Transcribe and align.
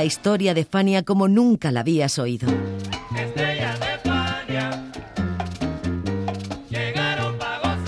La 0.00 0.06
historia 0.06 0.54
de 0.54 0.64
Fania 0.64 1.02
como 1.02 1.28
nunca 1.28 1.70
la 1.70 1.80
habías 1.80 2.18
oído. 2.18 2.48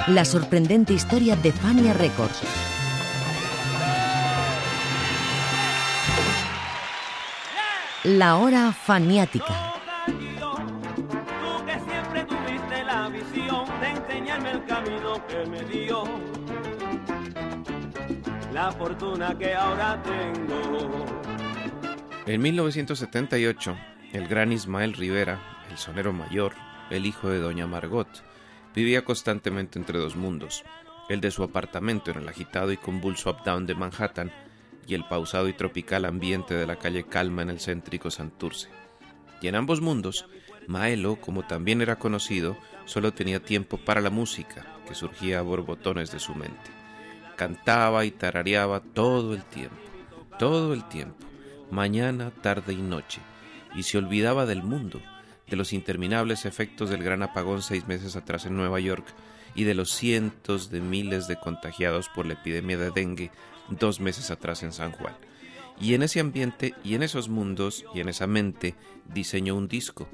La 0.08 0.26
sorprendente 0.26 0.92
historia 0.92 1.36
de 1.36 1.52
Fania 1.52 1.94
Records. 1.94 2.42
La 8.04 8.36
hora 8.36 8.72
faniática. 8.72 9.72
Tú 10.04 11.64
que 11.64 11.80
siempre 11.90 12.24
tuviste 12.26 12.84
la 12.84 13.08
visión 13.08 13.64
de 13.80 13.88
enseñarme 13.88 14.50
el 14.50 14.64
camino 14.66 15.26
que 15.28 15.46
me 15.46 15.64
dio. 15.64 16.04
La 18.52 18.70
fortuna 18.70 19.34
que 19.38 19.54
ahora 19.54 20.02
tengo. 20.02 21.21
En 22.32 22.40
1978, 22.40 23.76
el 24.14 24.26
gran 24.26 24.52
Ismael 24.52 24.94
Rivera, 24.94 25.38
el 25.70 25.76
sonero 25.76 26.14
mayor, 26.14 26.54
el 26.88 27.04
hijo 27.04 27.28
de 27.28 27.38
doña 27.38 27.66
Margot, 27.66 28.08
vivía 28.74 29.04
constantemente 29.04 29.78
entre 29.78 29.98
dos 29.98 30.16
mundos, 30.16 30.64
el 31.10 31.20
de 31.20 31.30
su 31.30 31.42
apartamento 31.42 32.10
en 32.10 32.16
el 32.16 32.28
agitado 32.30 32.72
y 32.72 32.78
convulso 32.78 33.28
uptown 33.28 33.66
de 33.66 33.74
Manhattan 33.74 34.32
y 34.86 34.94
el 34.94 35.04
pausado 35.04 35.46
y 35.46 35.52
tropical 35.52 36.06
ambiente 36.06 36.54
de 36.54 36.66
la 36.66 36.76
calle 36.76 37.04
Calma 37.04 37.42
en 37.42 37.50
el 37.50 37.60
céntrico 37.60 38.10
Santurce. 38.10 38.70
Y 39.42 39.48
en 39.48 39.54
ambos 39.54 39.82
mundos, 39.82 40.24
Maelo, 40.66 41.16
como 41.16 41.42
también 41.42 41.82
era 41.82 41.98
conocido, 41.98 42.56
solo 42.86 43.12
tenía 43.12 43.40
tiempo 43.44 43.76
para 43.76 44.00
la 44.00 44.08
música 44.08 44.64
que 44.88 44.94
surgía 44.94 45.40
a 45.40 45.42
borbotones 45.42 46.10
de 46.10 46.18
su 46.18 46.34
mente. 46.34 46.70
Cantaba 47.36 48.06
y 48.06 48.10
tarareaba 48.10 48.80
todo 48.80 49.34
el 49.34 49.44
tiempo, 49.44 49.76
todo 50.38 50.72
el 50.72 50.88
tiempo, 50.88 51.26
mañana, 51.72 52.30
tarde 52.30 52.74
y 52.74 52.82
noche, 52.82 53.20
y 53.74 53.82
se 53.84 53.96
olvidaba 53.96 54.44
del 54.44 54.62
mundo, 54.62 55.00
de 55.48 55.56
los 55.56 55.72
interminables 55.72 56.44
efectos 56.44 56.90
del 56.90 57.02
gran 57.02 57.22
apagón 57.22 57.62
seis 57.62 57.88
meses 57.88 58.14
atrás 58.14 58.44
en 58.44 58.56
Nueva 58.56 58.78
York 58.78 59.06
y 59.54 59.64
de 59.64 59.74
los 59.74 59.90
cientos 59.90 60.70
de 60.70 60.82
miles 60.82 61.28
de 61.28 61.36
contagiados 61.36 62.10
por 62.10 62.26
la 62.26 62.34
epidemia 62.34 62.76
de 62.76 62.90
dengue 62.90 63.30
dos 63.70 64.00
meses 64.00 64.30
atrás 64.30 64.62
en 64.62 64.72
San 64.72 64.92
Juan. 64.92 65.14
Y 65.80 65.94
en 65.94 66.02
ese 66.02 66.20
ambiente 66.20 66.74
y 66.84 66.94
en 66.94 67.02
esos 67.02 67.30
mundos 67.30 67.86
y 67.94 68.00
en 68.00 68.10
esa 68.10 68.26
mente 68.26 68.74
diseñó 69.06 69.56
un 69.56 69.66
disco, 69.66 70.08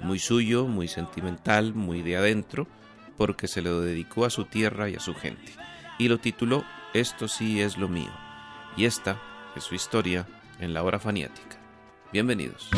muy 0.00 0.18
suyo, 0.18 0.66
muy 0.66 0.88
sentimental, 0.88 1.74
muy 1.74 2.02
de 2.02 2.16
adentro, 2.16 2.66
porque 3.16 3.46
se 3.46 3.62
lo 3.62 3.80
dedicó 3.80 4.24
a 4.24 4.30
su 4.30 4.46
tierra 4.46 4.90
y 4.90 4.96
a 4.96 5.00
su 5.00 5.14
gente. 5.14 5.52
Y 5.96 6.08
lo 6.08 6.18
tituló 6.18 6.64
Esto 6.92 7.28
sí 7.28 7.60
es 7.60 7.78
lo 7.78 7.88
mío. 7.88 8.12
Y 8.76 8.86
esta 8.86 9.22
es 9.54 9.62
su 9.62 9.76
historia 9.76 10.26
en 10.60 10.74
la 10.74 10.82
hora 10.82 10.98
faniática. 10.98 11.56
Bienvenidos. 12.12 12.70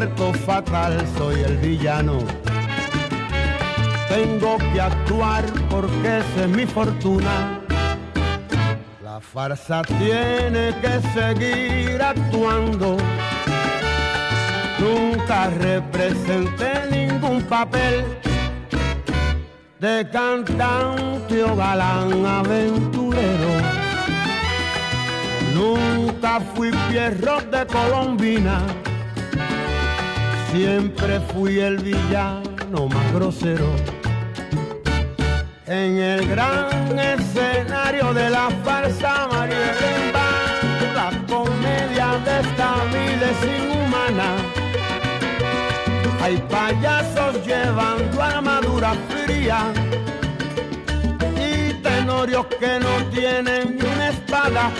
Reparto 0.00 0.32
fatal 0.32 1.06
soy 1.16 1.40
el 1.40 1.56
villano. 1.58 2.18
Tengo 4.08 4.56
que 4.72 4.80
actuar 4.80 5.44
porque 5.70 6.18
esa 6.18 6.44
es 6.44 6.48
mi 6.48 6.66
fortuna. 6.66 7.60
La 9.02 9.20
farsa 9.20 9.82
tiene 9.82 10.74
que 10.80 11.00
seguir 11.14 12.02
actuando. 12.02 12.96
Nunca 14.80 15.50
representé 15.50 16.72
ningún 16.90 17.42
papel 17.42 18.04
de 19.78 20.08
cantante 20.10 21.44
o 21.44 21.54
galán 21.54 22.26
aventurero. 22.26 23.52
Nunca 25.54 26.40
fui 26.40 26.72
pierro 26.90 27.40
de 27.42 27.64
Colombina, 27.66 28.58
siempre 30.54 31.20
fui 31.32 31.58
el 31.58 31.78
villano 31.78 32.86
más 32.88 33.12
grosero. 33.12 33.66
En 35.66 35.98
el 35.98 36.28
gran 36.28 36.96
escenario 36.96 38.14
de 38.14 38.30
la 38.30 38.48
farsa 38.64 39.26
María 39.32 39.74
la 40.94 41.10
comedia 41.26 42.08
de 42.26 42.34
esta 42.44 42.68
vida 42.94 43.26
es 43.34 43.40
inhumana. 43.58 44.28
Hay 46.22 46.36
payasos 46.56 47.44
llevando 47.44 48.22
armadura 48.22 48.94
fría 49.08 49.72
y 51.36 51.74
tenorios 51.82 52.46
que 52.60 52.78
no 52.78 52.94
tienen 53.10 53.76
ni 53.76 53.82
una 53.82 54.08
espada 54.10 54.70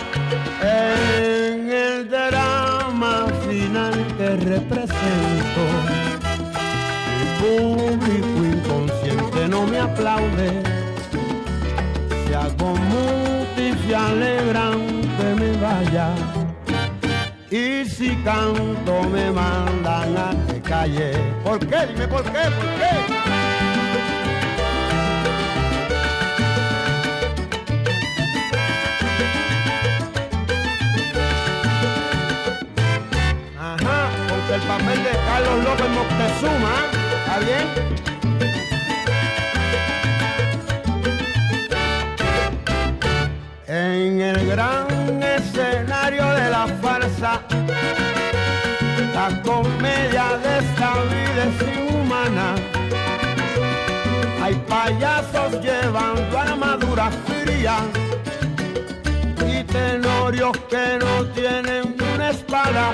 en 0.61 1.69
el 1.69 2.09
drama 2.09 3.27
final 3.47 4.04
represento. 4.37 5.63
Mi 7.17 7.25
público 7.41 8.45
inconsciente 8.45 9.47
no 9.47 9.65
me 9.65 9.79
aplaude. 9.79 10.61
Si 12.25 12.33
hago 12.33 12.75
muti 12.75 13.73
se 13.87 13.95
alegran 13.95 15.05
me 15.33 15.51
vaya. 15.57 16.13
Y 17.49 17.85
si 17.85 18.15
canto 18.23 19.03
me 19.09 19.31
mandan 19.31 20.17
a 20.17 20.33
que 20.47 20.61
calle. 20.61 21.11
¿Por 21.43 21.59
qué? 21.59 21.87
Dime 21.87 22.07
por 22.07 22.23
qué, 22.23 22.31
por 22.31 22.67
qué. 22.79 23.44
El 34.55 34.61
papel 34.61 35.03
de 35.03 35.09
Carlos 35.09 35.63
López 35.65 35.89
Moctezuma, 35.89 36.75
¿está 37.17 37.39
bien? 37.39 37.65
En 43.67 44.21
el 44.21 44.47
gran 44.47 45.21
escenario 45.21 46.25
de 46.39 46.49
la 46.49 46.67
farsa, 46.81 47.41
la 49.13 49.41
comedia 49.41 50.37
de 50.43 50.59
esta 50.59 50.89
vida 51.11 51.41
es 51.49 51.57
inhumana. 51.77 52.55
Hay 54.41 54.55
payasos 54.69 55.61
llevando 55.61 56.39
armadura 56.39 57.11
fría 57.25 57.79
y 59.45 59.63
tenorios 59.65 60.55
que 60.69 60.97
no 61.01 61.25
tienen 61.33 61.94
espada 62.29 62.93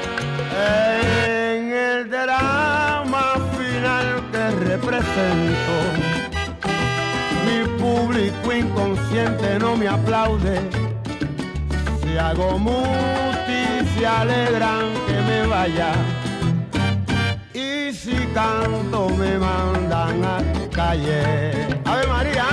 en 1.56 1.74
el 1.74 2.10
drama 2.10 3.36
final 3.57 4.24
que 4.31 4.51
represento. 4.66 5.75
Mi 7.45 7.80
público 7.80 8.54
inconsciente 8.54 9.60
no 9.60 9.75
me 9.78 9.88
aplaude. 9.88 10.62
Si 12.01 12.18
hago 12.18 12.57
muti, 12.57 13.63
se 13.95 14.06
alegran 14.06 14.94
que 15.07 15.22
me 15.30 15.48
vaya. 15.48 15.92
Y 17.54 17.94
si 17.94 18.16
canto, 18.33 19.10
me 19.10 19.38
mandan 19.38 20.24
a 20.25 20.38
que 20.54 20.69
calle. 20.69 21.68
Ave 21.86 22.07
María, 22.07 22.45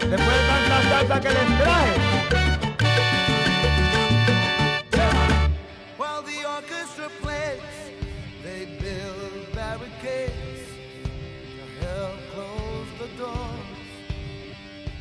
después 0.00 0.36
de 0.38 0.44
tanta 0.48 0.88
salsa 0.90 1.20
que 1.20 1.28
les 1.28 1.58
traje. 1.58 2.37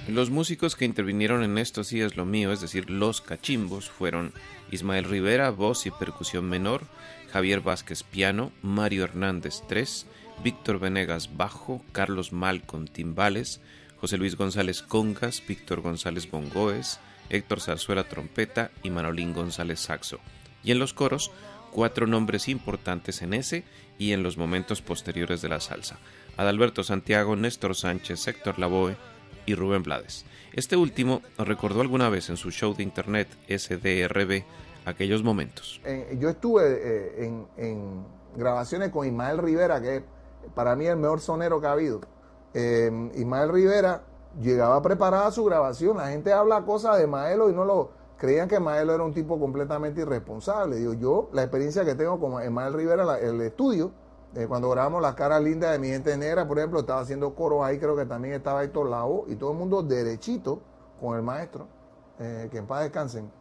Los 0.08 0.30
músicos 0.30 0.78
que 0.78 0.86
intervinieron 0.86 1.44
en 1.44 1.58
esto 1.58 1.84
sí 1.84 2.00
es 2.00 2.16
lo 2.16 2.24
mío, 2.24 2.54
es 2.54 2.62
decir, 2.62 2.90
los 2.90 3.20
cachimbos, 3.20 3.90
fueron 3.90 4.32
Ismael 4.72 5.04
Rivera, 5.04 5.50
voz 5.50 5.86
y 5.86 5.92
percusión 5.92 6.48
menor, 6.48 6.84
Javier 7.34 7.60
Vázquez 7.60 8.04
piano, 8.04 8.54
Mario 8.62 9.04
Hernández 9.04 9.64
tres, 9.68 10.06
Víctor 10.42 10.80
Venegas 10.80 11.36
bajo, 11.36 11.84
Carlos 11.92 12.32
Malcon 12.32 12.88
timbales, 12.88 13.60
José 14.00 14.18
Luis 14.18 14.38
González 14.38 14.82
congas, 14.82 15.44
Víctor 15.46 15.82
González 15.82 16.32
bongoes, 16.32 17.02
Héctor 17.30 17.60
Zarzuela 17.60 18.06
trompeta 18.06 18.72
y 18.84 18.92
Manolín 18.92 19.34
González 19.34 19.82
saxo. 19.82 20.22
Y 20.64 20.72
en 20.72 20.80
los 20.80 20.94
coros, 20.94 21.32
cuatro 21.72 22.08
nombres 22.08 22.48
importantes 22.48 23.22
en 23.22 23.34
ese 23.34 23.66
y 24.00 24.14
en 24.14 24.24
los 24.24 24.38
momentos 24.38 24.82
posteriores 24.82 25.42
de 25.42 25.50
la 25.50 25.60
salsa. 25.60 26.00
Adalberto 26.38 26.86
Santiago, 26.86 27.36
Néstor 27.36 27.76
Sánchez, 27.76 28.26
Héctor 28.30 28.58
Lavoe 28.58 28.96
y 29.48 29.56
Rubén 29.56 29.82
Blades. 29.82 30.26
Este 30.54 30.76
último 30.76 31.22
recordó 31.40 31.82
alguna 31.82 32.10
vez 32.10 32.30
en 32.30 32.38
su 32.38 32.52
show 32.52 32.76
de 32.76 32.84
internet 32.84 33.28
SDRB 33.48 34.44
aquellos 34.86 35.24
momentos. 35.24 35.82
yo 36.20 36.30
estuve 36.30 36.64
eh, 36.66 37.46
en, 37.58 38.06
grabaciones 38.36 38.92
con 38.92 39.08
Ismael 39.08 39.40
Rivera, 39.40 39.82
que 39.82 40.04
para 40.54 40.76
mí 40.76 40.86
es 40.86 40.92
el 40.92 40.98
mejor 40.98 41.22
sonero 41.22 41.60
que 41.60 41.68
ha 41.68 41.72
habido. 41.72 42.02
Eh, 42.54 42.92
Rivera 43.50 44.04
llegaba 44.40 44.82
preparada 44.82 45.32
su 45.32 45.44
grabación. 45.46 45.98
La 45.98 46.10
gente 46.10 46.32
habla 46.32 46.64
cosas 46.64 47.00
de 47.00 47.08
Maelo 47.08 47.50
y 47.50 47.54
no 47.54 47.66
lo 47.66 47.92
creían 48.18 48.48
que 48.48 48.60
Maelo 48.60 48.94
era 48.94 49.04
un 49.04 49.14
tipo 49.14 49.40
completamente 49.40 50.02
irresponsable. 50.02 50.78
Digo, 50.78 50.94
yo, 50.94 51.30
la 51.34 51.44
experiencia 51.44 51.84
que 51.86 51.96
tengo 51.96 52.20
con 52.20 52.44
Ismael 52.44 52.74
Rivera, 52.74 53.20
el 53.20 53.42
estudio, 53.42 53.92
eh, 54.38 54.46
cuando 54.48 54.70
grabamos 54.70 55.02
La 55.02 55.16
cara 55.16 55.40
linda 55.40 55.72
de 55.72 55.80
mi 55.80 55.88
gente 55.88 56.16
negra, 56.16 56.48
por 56.48 56.60
ejemplo, 56.60 56.82
estaba 56.82 57.02
haciendo 57.02 57.34
coro 57.34 57.64
ahí, 57.64 57.80
creo 57.80 57.96
que 57.96 58.06
también 58.06 58.36
estaba 58.36 58.64
Héctor 58.64 58.88
Lao 58.88 59.26
y 59.28 59.36
todo 59.36 59.52
el 59.52 59.58
mundo 59.58 59.82
derechito 59.82 60.62
con 61.02 61.16
el 61.16 61.24
maestro. 61.24 61.68
Eh, 62.20 62.48
que 62.52 62.60
en 62.60 62.68
paz 62.68 62.84
descansen. 62.84 63.32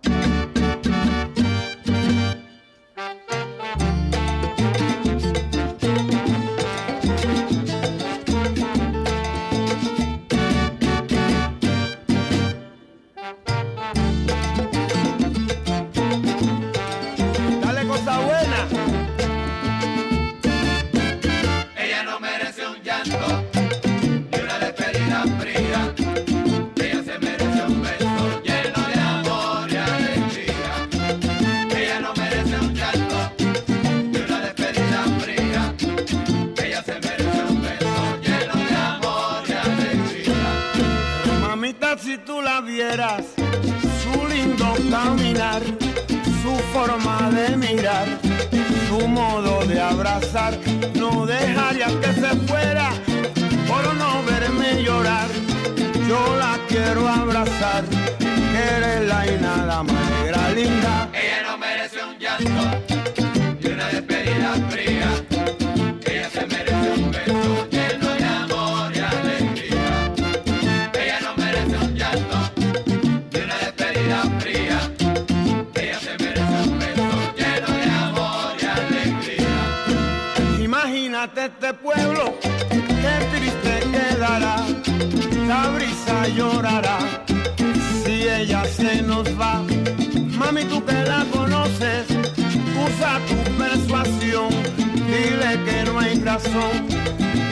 Dile 93.88 95.64
que 95.64 95.84
no 95.84 95.98
hay 95.98 96.18
razón 96.20 96.88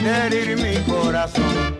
de 0.03 0.27
herir 0.27 0.57
mi 0.57 0.75
corazón. 0.91 1.74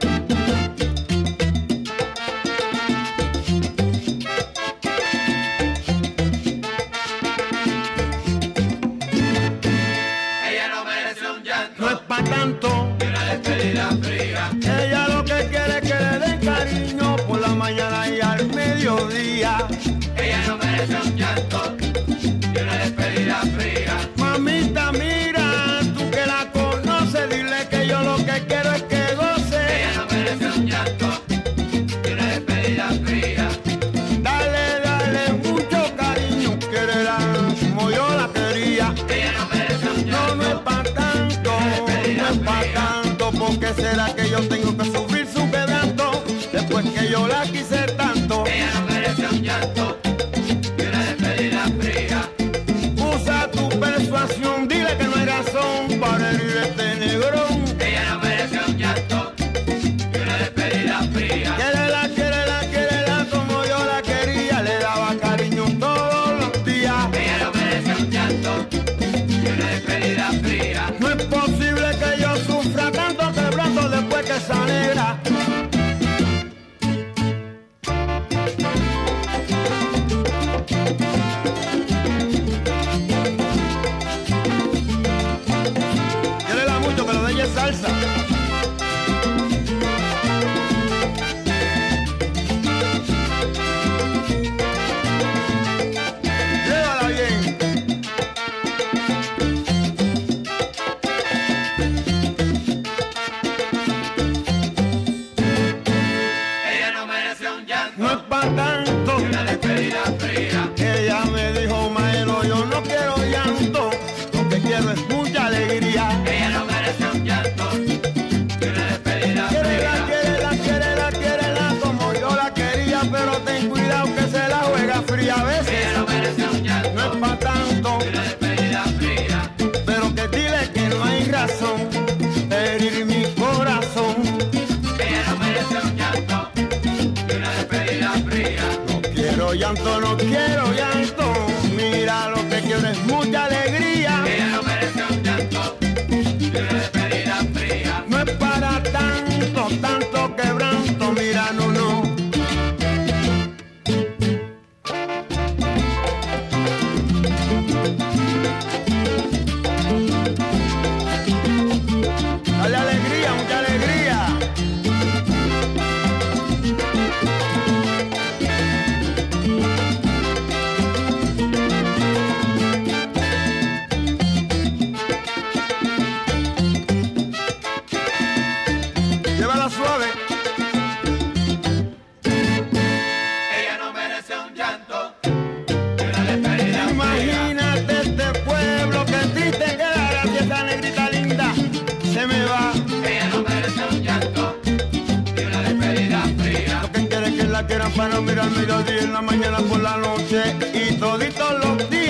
Toditos 201.18 201.60
los 201.64 201.90
días. 201.90 202.05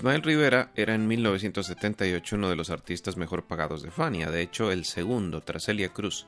Ismael 0.00 0.22
Rivera 0.22 0.72
era 0.76 0.94
en 0.94 1.06
1978 1.06 2.36
uno 2.36 2.48
de 2.48 2.56
los 2.56 2.70
artistas 2.70 3.18
mejor 3.18 3.46
pagados 3.46 3.82
de 3.82 3.90
Fania, 3.90 4.30
de 4.30 4.40
hecho 4.40 4.72
el 4.72 4.86
segundo 4.86 5.42
tras 5.42 5.64
Celia 5.64 5.90
Cruz, 5.90 6.26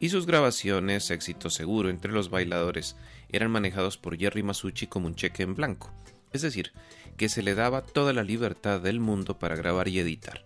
y 0.00 0.08
sus 0.08 0.26
grabaciones, 0.26 1.08
éxito 1.08 1.48
seguro 1.48 1.88
entre 1.88 2.10
los 2.10 2.30
bailadores, 2.30 2.96
eran 3.28 3.52
manejados 3.52 3.96
por 3.96 4.18
Jerry 4.18 4.42
Masucci 4.42 4.88
como 4.88 5.06
un 5.06 5.14
cheque 5.14 5.44
en 5.44 5.54
blanco, 5.54 5.92
es 6.32 6.42
decir, 6.42 6.72
que 7.16 7.28
se 7.28 7.44
le 7.44 7.54
daba 7.54 7.82
toda 7.82 8.12
la 8.12 8.24
libertad 8.24 8.80
del 8.80 8.98
mundo 8.98 9.38
para 9.38 9.54
grabar 9.54 9.86
y 9.86 10.00
editar. 10.00 10.44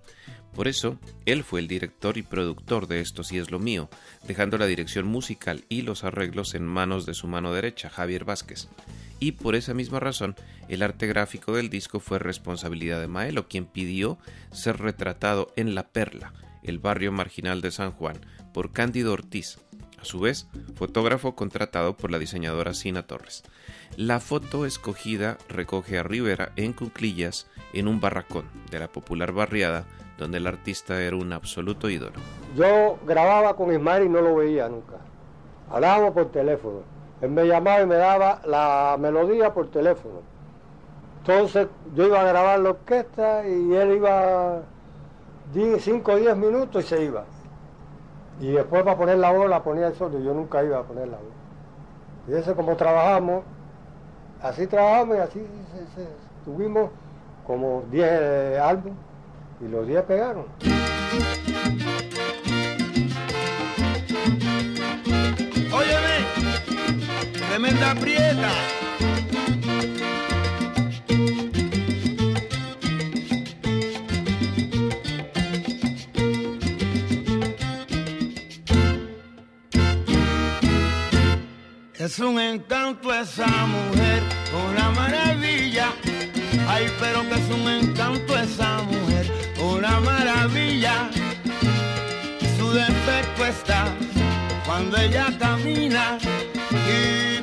Por 0.54 0.68
eso, 0.68 0.98
él 1.24 1.44
fue 1.44 1.60
el 1.60 1.68
director 1.68 2.18
y 2.18 2.22
productor 2.22 2.88
de 2.88 3.00
Esto 3.00 3.24
sí 3.24 3.38
es 3.38 3.50
lo 3.50 3.58
mío, 3.58 3.88
dejando 4.28 4.58
la 4.58 4.66
dirección 4.66 5.06
musical 5.06 5.64
y 5.70 5.80
los 5.80 6.04
arreglos 6.04 6.54
en 6.54 6.66
manos 6.66 7.06
de 7.06 7.14
su 7.14 7.26
mano 7.26 7.54
derecha, 7.54 7.88
Javier 7.88 8.26
Vázquez. 8.26 8.68
Y 9.18 9.32
por 9.32 9.54
esa 9.54 9.74
misma 9.74 10.00
razón, 10.00 10.34
el 10.68 10.82
arte 10.82 11.06
gráfico 11.06 11.54
del 11.54 11.70
disco 11.70 12.00
fue 12.00 12.18
responsabilidad 12.18 13.00
de 13.00 13.08
Maelo, 13.08 13.48
quien 13.48 13.66
pidió 13.66 14.18
ser 14.52 14.78
retratado 14.78 15.52
en 15.56 15.74
La 15.74 15.88
Perla, 15.88 16.32
el 16.62 16.78
barrio 16.78 17.12
marginal 17.12 17.60
de 17.60 17.70
San 17.70 17.92
Juan, 17.92 18.16
por 18.52 18.72
Cándido 18.72 19.12
Ortiz, 19.12 19.58
a 20.00 20.04
su 20.04 20.20
vez, 20.20 20.48
fotógrafo 20.74 21.34
contratado 21.34 21.96
por 21.96 22.10
la 22.10 22.18
diseñadora 22.18 22.74
Sina 22.74 23.06
Torres. 23.06 23.42
La 23.96 24.20
foto 24.20 24.66
escogida 24.66 25.38
recoge 25.48 25.98
a 25.98 26.02
Rivera 26.02 26.52
en 26.56 26.72
cuclillas 26.72 27.46
en 27.72 27.88
un 27.88 28.00
barracón 28.00 28.44
de 28.70 28.78
la 28.78 28.88
popular 28.88 29.32
barriada 29.32 29.86
donde 30.18 30.38
el 30.38 30.46
artista 30.46 31.02
era 31.02 31.16
un 31.16 31.32
absoluto 31.32 31.88
ídolo. 31.88 32.18
Yo 32.56 32.98
grababa 33.06 33.54
con 33.54 33.72
Ismael 33.72 34.04
y 34.04 34.08
no 34.08 34.20
lo 34.20 34.36
veía 34.36 34.68
nunca. 34.68 34.96
Hablábamos 35.70 36.12
por 36.12 36.30
teléfono. 36.30 36.95
Él 37.20 37.30
me 37.30 37.46
llamaba 37.46 37.80
y 37.80 37.86
me 37.86 37.96
daba 37.96 38.40
la 38.44 38.96
melodía 38.98 39.54
por 39.54 39.70
teléfono. 39.70 40.20
Entonces 41.20 41.68
yo 41.94 42.06
iba 42.06 42.20
a 42.20 42.24
grabar 42.24 42.60
la 42.60 42.70
orquesta 42.70 43.46
y 43.46 43.74
él 43.74 43.92
iba 43.96 44.62
5 45.52 46.12
o 46.12 46.16
10 46.16 46.36
minutos 46.36 46.84
y 46.84 46.88
se 46.88 47.04
iba. 47.04 47.24
Y 48.40 48.52
después 48.52 48.82
para 48.82 48.96
poner 48.96 49.18
la 49.18 49.32
voz 49.32 49.48
la 49.48 49.62
ponía 49.62 49.88
él 49.88 49.94
solo, 49.94 50.20
yo 50.20 50.34
nunca 50.34 50.62
iba 50.62 50.78
a 50.78 50.82
poner 50.82 51.08
la 51.08 51.16
voz. 51.16 51.32
Y 52.28 52.34
ese 52.34 52.54
como 52.54 52.76
trabajamos, 52.76 53.44
así 54.42 54.66
trabajamos 54.66 55.16
y 55.16 55.20
así 55.20 55.46
tuvimos 56.44 56.90
como 57.46 57.82
10 57.90 58.60
álbumes 58.60 58.98
y 59.60 59.68
los 59.68 59.86
10 59.86 60.02
pegaron. 60.02 60.44
Tremenda 67.76 68.00
prieta. 68.00 68.50
Es 81.98 82.18
un 82.18 82.38
encanto 82.40 83.12
esa 83.12 83.46
mujer, 83.66 84.22
una 84.70 84.90
maravilla. 84.90 85.88
Ay, 86.68 86.86
pero 86.98 87.22
que 87.28 87.34
es 87.34 87.50
un 87.50 87.68
encanto 87.68 88.38
esa 88.38 88.82
mujer, 88.82 89.30
una 89.60 90.00
maravilla. 90.00 91.10
Su 92.58 92.70
defecto 92.70 93.44
está 93.44 93.86
cuando 94.64 94.96
ella 94.96 95.26
camina 95.38 96.18
y 96.72 97.35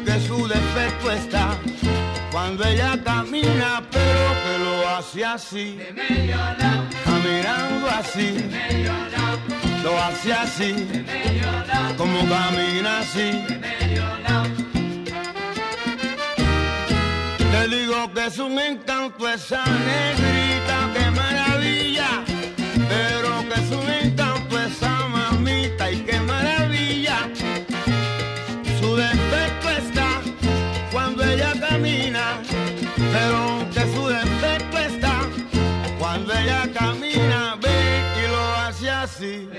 defecto 0.54 1.12
está 1.12 1.58
cuando 2.32 2.64
ella 2.66 2.98
camina, 3.04 3.82
pero 3.92 4.26
que 4.44 4.54
lo 4.66 4.90
hace 4.90 5.26
así, 5.26 5.80
caminando 7.06 7.90
así, 7.90 8.50
lo 9.84 10.00
hace 10.04 10.34
así, 10.34 11.06
como 11.98 12.20
camina 12.28 13.00
así. 13.00 13.44
Te 17.52 17.68
digo 17.68 18.12
que 18.14 18.26
es 18.26 18.40
un 18.40 18.60
encanto 18.60 19.30
esa 19.30 19.64
negrita, 19.64 20.90
qué 20.96 21.12
maravilla. 21.12 22.10
Pero 22.90 23.48
que 23.48 23.62
es 23.62 23.72
un 23.72 23.90
encanto 23.90 24.60
esa 24.60 25.08
mamita 25.08 25.92
y 25.92 25.98
qué 26.00 26.20
maravilla. 26.20 26.63
Pero 33.14 33.64
que 33.72 33.82
su 33.94 34.08
defecto 34.08 34.80
está 34.80 35.30
cuando 36.00 36.34
ella 36.34 36.68
camina. 36.74 37.56
Ve 37.62 38.02
y 38.24 38.28
lo 38.28 38.44
hace 38.56 38.90
así. 38.90 39.50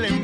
Me 0.00 0.23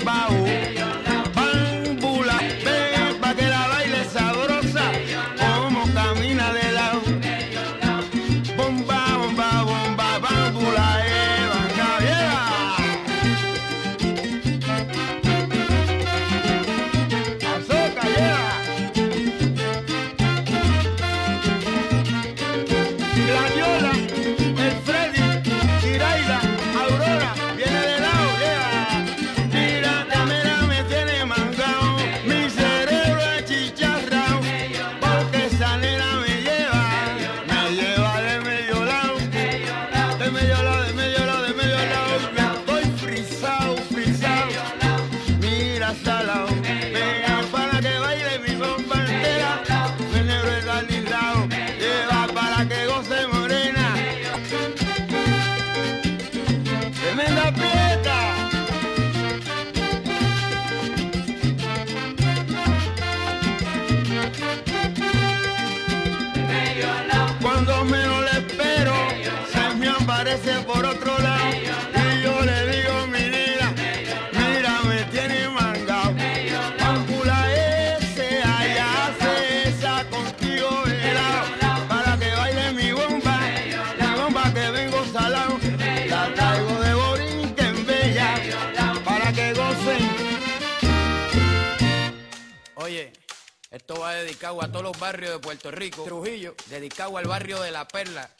dedicado 94.51 94.63
a 94.63 94.73
todos 94.73 94.85
los 94.85 94.99
barrios 94.99 95.33
de 95.33 95.39
Puerto 95.39 95.71
Rico. 95.71 96.05
Trujillo, 96.05 96.55
dedicado 96.69 97.17
al 97.17 97.27
barrio 97.27 97.61
de 97.61 97.71
La 97.71 97.87
Perla. 97.87 98.31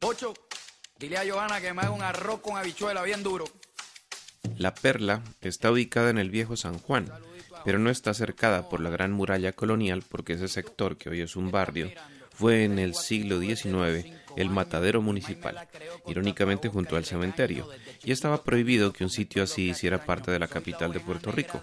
Ocho, 0.00 0.34
dile 0.98 1.18
a 1.18 1.24
Johanna 1.30 1.60
que 1.60 1.72
me 1.72 1.82
haga 1.82 1.90
un 1.90 2.02
arroz 2.02 2.40
con 2.40 2.56
habichuela 2.56 3.02
bien 3.02 3.22
duro. 3.22 3.44
La 4.56 4.74
Perla 4.74 5.22
está 5.40 5.70
ubicada 5.70 6.10
en 6.10 6.18
el 6.18 6.30
viejo 6.30 6.56
San 6.56 6.78
Juan, 6.78 7.10
pero 7.64 7.78
no 7.78 7.90
está 7.90 8.14
cercada 8.14 8.68
por 8.68 8.80
la 8.80 8.90
gran 8.90 9.12
muralla 9.12 9.52
colonial 9.52 10.02
porque 10.08 10.34
ese 10.34 10.48
sector, 10.48 10.96
que 10.96 11.10
hoy 11.10 11.20
es 11.20 11.36
un 11.36 11.50
barrio, 11.50 11.90
fue 12.30 12.64
en 12.64 12.78
el 12.78 12.94
siglo 12.94 13.40
XIX 13.40 14.06
el 14.36 14.50
matadero 14.50 15.02
municipal, 15.02 15.68
irónicamente 16.06 16.68
junto 16.68 16.96
al 16.96 17.04
cementerio, 17.04 17.68
y 18.02 18.12
estaba 18.12 18.42
prohibido 18.42 18.92
que 18.92 19.04
un 19.04 19.10
sitio 19.10 19.42
así 19.42 19.70
hiciera 19.70 20.04
parte 20.04 20.30
de 20.30 20.38
la 20.38 20.48
capital 20.48 20.92
de 20.92 21.00
Puerto 21.00 21.32
Rico. 21.32 21.60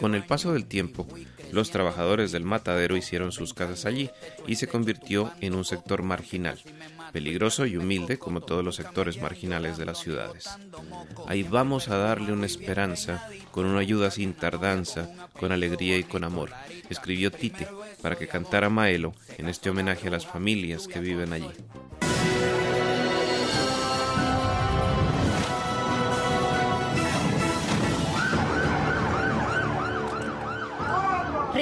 Con 0.00 0.14
el 0.14 0.24
paso 0.24 0.52
del 0.52 0.66
tiempo, 0.66 1.06
los 1.52 1.70
trabajadores 1.70 2.32
del 2.32 2.44
matadero 2.44 2.96
hicieron 2.96 3.32
sus 3.32 3.54
casas 3.54 3.86
allí 3.86 4.10
y 4.46 4.56
se 4.56 4.68
convirtió 4.68 5.32
en 5.40 5.54
un 5.54 5.64
sector 5.64 6.02
marginal, 6.02 6.60
peligroso 7.12 7.66
y 7.66 7.76
humilde 7.76 8.18
como 8.18 8.40
todos 8.40 8.64
los 8.64 8.76
sectores 8.76 9.20
marginales 9.20 9.78
de 9.78 9.86
las 9.86 9.98
ciudades. 9.98 10.48
Ahí 11.26 11.42
vamos 11.42 11.88
a 11.88 11.96
darle 11.96 12.32
una 12.32 12.46
esperanza, 12.46 13.28
con 13.50 13.66
una 13.66 13.80
ayuda 13.80 14.10
sin 14.10 14.34
tardanza, 14.34 15.10
con 15.32 15.52
alegría 15.52 15.96
y 15.96 16.04
con 16.04 16.24
amor, 16.24 16.50
escribió 16.90 17.30
Tite 17.30 17.68
para 18.02 18.16
que 18.16 18.28
cantara 18.28 18.68
Maelo 18.68 19.14
en 19.38 19.48
este 19.48 19.70
homenaje 19.70 20.08
a 20.08 20.12
las 20.12 20.26
familias 20.26 20.86
que 20.88 21.00
viven 21.00 21.32
allí. 21.32 21.50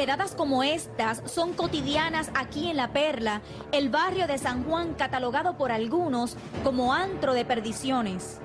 Redadas 0.05 0.35
como 0.35 0.63
estas 0.63 1.23
son 1.25 1.55
cotidianas 1.55 2.31
aquí 2.35 2.69
en 2.69 2.77
La 2.77 2.93
Perla, 2.93 3.41
el 3.73 3.89
barrio 3.89 4.27
de 4.27 4.37
San 4.37 4.63
Juan 4.65 4.93
catalogado 4.93 5.57
por 5.57 5.73
algunos 5.73 6.37
como 6.63 6.93
antro 6.93 7.33
de 7.33 7.47
perdiciones. 7.47 8.39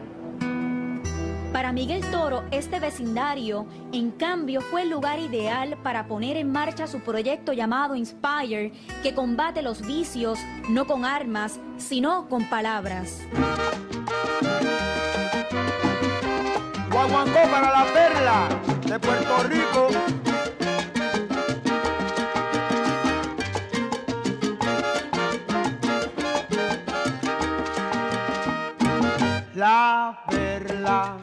Para 1.52 1.74
Miguel 1.74 2.00
Toro, 2.12 2.46
este 2.52 2.80
vecindario, 2.80 3.68
en 3.92 4.12
cambio, 4.12 4.62
fue 4.62 4.84
el 4.84 4.90
lugar 4.90 5.20
ideal 5.20 5.78
para 5.84 6.08
poner 6.08 6.38
en 6.38 6.50
marcha 6.50 6.88
su 6.88 7.02
proyecto 7.02 7.52
llamado 7.52 7.94
Inspire, 7.94 8.72
que 9.04 9.14
combate 9.14 9.62
los 9.62 9.86
vicios 9.86 10.40
no 10.70 10.88
con 10.88 11.04
armas, 11.04 11.60
sino 11.76 12.30
con 12.30 12.50
palabras. 12.50 13.20
Guaguancó 16.90 17.52
para 17.52 17.70
la 17.70 17.86
perla 17.94 18.48
de 18.86 18.98
Puerto 18.98 19.44
Rico. 19.44 20.19
La 29.60 30.18
perla, 30.30 31.18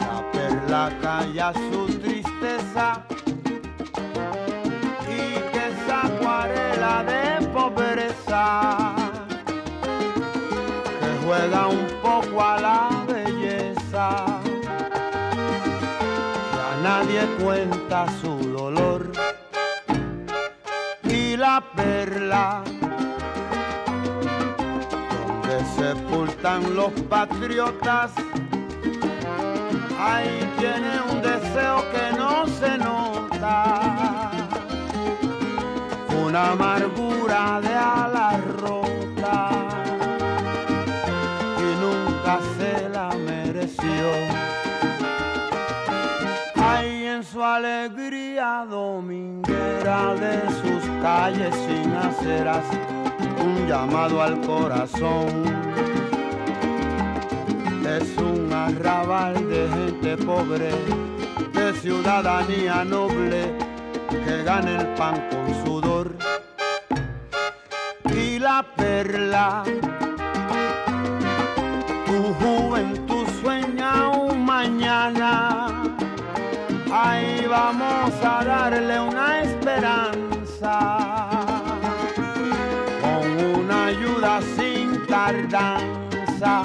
la 0.00 0.30
perla 0.30 0.92
calla 1.02 1.52
su 1.52 1.98
tristeza. 1.98 3.02
Y 5.08 5.32
que 5.50 5.62
esa 5.72 6.06
acuarela 6.06 7.02
de 7.02 7.44
pobreza. 7.48 8.94
Que 11.00 11.26
juega 11.26 11.66
un 11.66 11.86
poco 12.00 12.40
a 12.40 12.60
la 12.60 13.04
belleza. 13.08 14.26
Ya 16.54 16.70
nadie 16.84 17.26
cuenta 17.42 18.06
su 18.20 18.38
dolor. 18.52 19.10
Y 21.02 21.36
la 21.36 21.60
perla 21.74 22.62
donde 25.50 25.64
sepultan 25.76 26.74
los 26.74 26.92
patriotas. 27.08 28.12
Ahí 29.98 30.48
tiene 30.58 31.00
un 31.10 31.22
deseo 31.22 31.84
que 31.92 32.16
no 32.16 32.46
se 32.46 32.78
nota, 32.78 34.30
una 36.24 36.52
amargura 36.52 37.60
de 37.60 37.74
ala 37.74 38.40
rota 38.58 39.50
y 41.58 41.68
nunca 41.84 42.38
se 42.56 42.88
la 42.88 43.10
mereció. 43.10 44.06
Hay 46.56 47.06
en 47.06 47.24
su 47.24 47.42
alegría 47.42 48.66
dominguera 48.68 50.14
de 50.14 50.40
sus 50.62 50.84
calles 51.02 51.54
sin 51.66 51.92
aceras 51.94 52.64
un 53.40 53.66
llamado 53.66 54.22
al 54.22 54.40
corazón. 54.40 55.28
Es 57.86 58.16
un 58.18 58.52
arrabal 58.52 59.34
de 59.48 59.68
gente 59.68 60.16
pobre, 60.24 60.70
de 61.52 61.72
ciudadanía 61.80 62.84
noble, 62.84 63.52
que 64.08 64.42
gana 64.44 64.80
el 64.80 64.86
pan 64.94 65.22
con 65.30 65.64
sudor. 65.64 66.14
Y 68.14 68.38
la 68.38 68.64
perla, 68.76 69.64
tu 72.06 72.34
juventud 72.40 73.26
sueña 73.42 74.08
un 74.08 74.44
mañana. 74.44 75.66
Ahí 76.92 77.46
vamos 77.48 78.12
a 78.24 78.44
darle 78.44 79.00
una 79.00 79.42
esperanza 79.42 80.99
tardanza, 85.50 86.62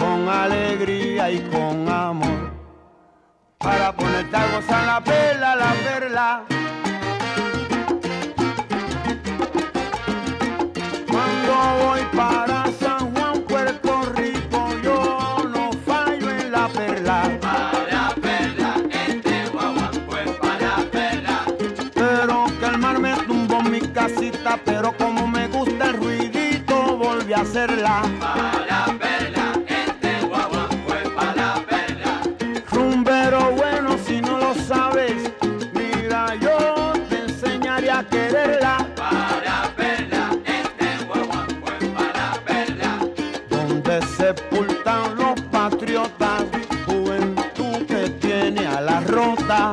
con 0.00 0.28
alegría 0.28 1.30
y 1.30 1.38
con 1.50 1.88
amor, 1.88 2.50
para 3.58 3.92
ponerte 3.92 4.36
a 4.36 4.46
gozar 4.52 4.84
la 4.84 5.00
perla, 5.00 5.56
la 5.56 5.72
perla. 5.84 6.44
Cuando 11.06 11.52
voy 11.84 12.00
para 12.16 12.66
San 12.80 13.14
Juan, 13.14 13.42
Puerto 13.42 14.02
Rico, 14.16 14.68
yo 14.82 15.38
no 15.54 15.70
fallo 15.86 16.30
en 16.30 16.50
la 16.50 16.68
perla. 16.68 17.38
Para 17.40 18.14
perla, 18.20 18.74
este 19.06 19.48
guaguancó 19.52 20.16
es 20.18 20.30
para 20.32 20.76
perla. 20.90 21.44
Pero 21.94 22.46
que 22.58 22.66
el 22.66 22.78
mar 22.78 22.98
me 22.98 23.14
tumbó 23.26 23.62
mi 23.62 23.80
casita, 23.80 24.58
pero 24.64 24.92
como 24.96 25.17
hacerla. 27.48 28.02
Para 28.20 28.98
perla, 28.98 29.52
este 29.66 30.26
guaguancó 30.26 30.94
es 31.02 31.08
para 31.10 31.54
perla. 31.66 32.22
Rumbero 32.70 33.52
bueno, 33.52 33.96
si 34.06 34.20
no 34.20 34.38
lo 34.38 34.54
sabes, 34.54 35.14
mira, 35.72 36.34
yo 36.34 36.92
te 37.08 37.20
enseñaré 37.20 37.90
a 37.90 38.04
quererla. 38.04 38.86
Para 38.94 39.72
perla, 39.76 40.30
este 40.44 41.04
guaguancó 41.06 41.68
es 41.80 41.88
para 41.88 42.32
perla. 42.44 42.98
Donde 43.48 44.02
sepultan 44.18 45.16
los 45.16 45.40
patriotas, 45.50 46.44
juventud 46.84 47.86
que 47.86 48.10
tiene 48.20 48.66
a 48.66 48.80
la 48.82 49.00
rota. 49.00 49.72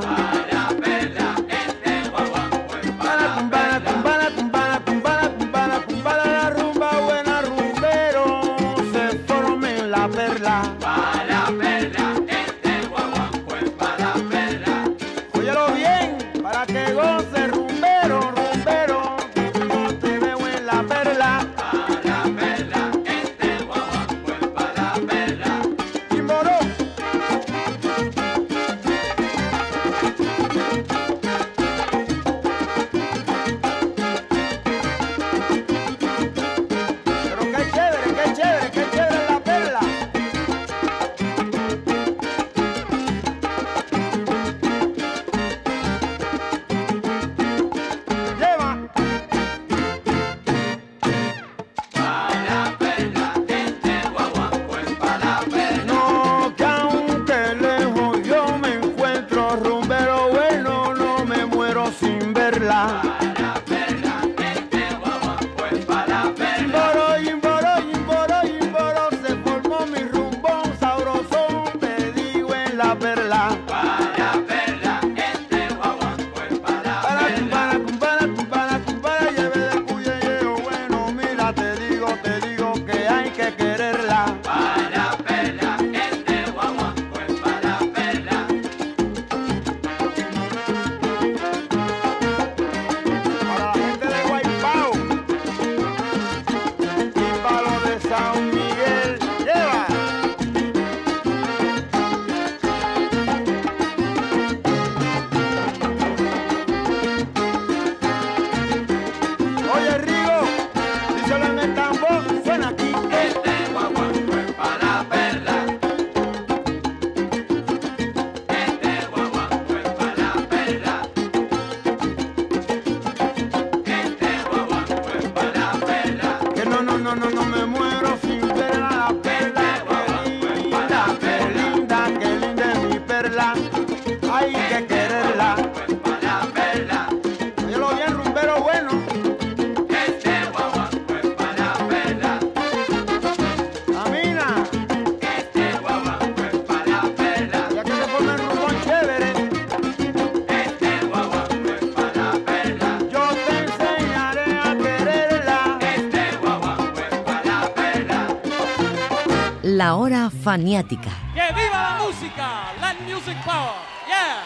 ¡Que 160.55 160.61
viva 160.61 161.97
la 161.97 161.99
música! 162.01 162.71
¡Land 162.79 163.01
Music 163.01 163.35
Power! 163.43 163.73
¡Yeah! 164.07 164.41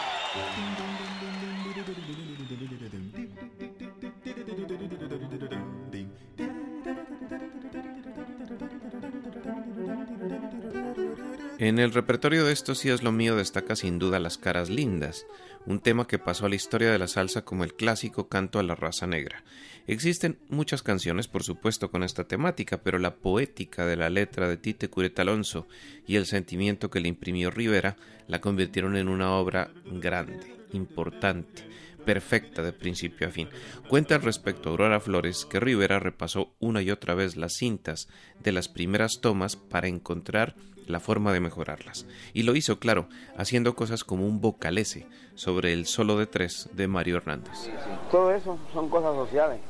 En 11.60 11.78
el 11.78 11.92
repertorio 11.92 12.44
de 12.44 12.52
Esto 12.52 12.74
sí 12.74 12.88
es 12.88 13.04
lo 13.04 13.12
mío 13.12 13.36
destaca 13.36 13.76
sin 13.76 14.00
duda 14.00 14.18
Las 14.18 14.36
caras 14.36 14.68
lindas, 14.68 15.26
un 15.64 15.78
tema 15.78 16.08
que 16.08 16.18
pasó 16.18 16.46
a 16.46 16.48
la 16.48 16.56
historia 16.56 16.90
de 16.90 16.98
la 16.98 17.06
salsa 17.06 17.44
como 17.44 17.62
el 17.62 17.74
clásico 17.74 18.28
canto 18.28 18.58
a 18.58 18.64
la 18.64 18.74
raza 18.74 19.06
negra. 19.06 19.44
Existen 19.86 20.38
muchas 20.48 20.82
canciones, 20.82 21.28
por 21.28 21.42
supuesto, 21.42 21.90
con 21.90 22.02
esta 22.02 22.24
temática, 22.24 22.82
pero 22.82 22.98
la 22.98 23.16
poética 23.16 23.86
de 23.86 23.96
la 23.96 24.10
letra 24.10 24.48
de 24.48 24.56
Tite 24.56 24.88
Curet 24.88 25.18
Alonso 25.18 25.66
y 26.06 26.16
el 26.16 26.26
sentimiento 26.26 26.90
que 26.90 27.00
le 27.00 27.08
imprimió 27.08 27.50
Rivera 27.50 27.96
la 28.28 28.40
convirtieron 28.40 28.96
en 28.96 29.08
una 29.08 29.32
obra 29.32 29.70
grande, 29.84 30.54
importante, 30.72 31.64
perfecta 32.04 32.62
de 32.62 32.72
principio 32.72 33.28
a 33.28 33.30
fin. 33.30 33.48
Cuenta 33.88 34.14
al 34.14 34.22
respecto 34.22 34.70
Aurora 34.70 35.00
Flores 35.00 35.44
que 35.44 35.60
Rivera 35.60 35.98
repasó 35.98 36.54
una 36.58 36.82
y 36.82 36.90
otra 36.90 37.14
vez 37.14 37.36
las 37.36 37.54
cintas 37.54 38.08
de 38.42 38.52
las 38.52 38.68
primeras 38.68 39.20
tomas 39.20 39.56
para 39.56 39.88
encontrar 39.88 40.54
la 40.90 41.00
forma 41.00 41.32
de 41.32 41.40
mejorarlas. 41.40 42.06
Y 42.32 42.42
lo 42.42 42.54
hizo, 42.56 42.78
claro, 42.78 43.08
haciendo 43.36 43.74
cosas 43.74 44.04
como 44.04 44.26
un 44.26 44.40
vocalese 44.40 45.06
sobre 45.34 45.72
el 45.72 45.86
solo 45.86 46.16
de 46.18 46.26
tres 46.26 46.68
de 46.72 46.88
Mario 46.88 47.16
Hernández. 47.16 47.70
Todo 48.10 48.32
eso 48.32 48.58
son 48.72 48.88
cosas 48.88 49.14
sociales. 49.14 49.60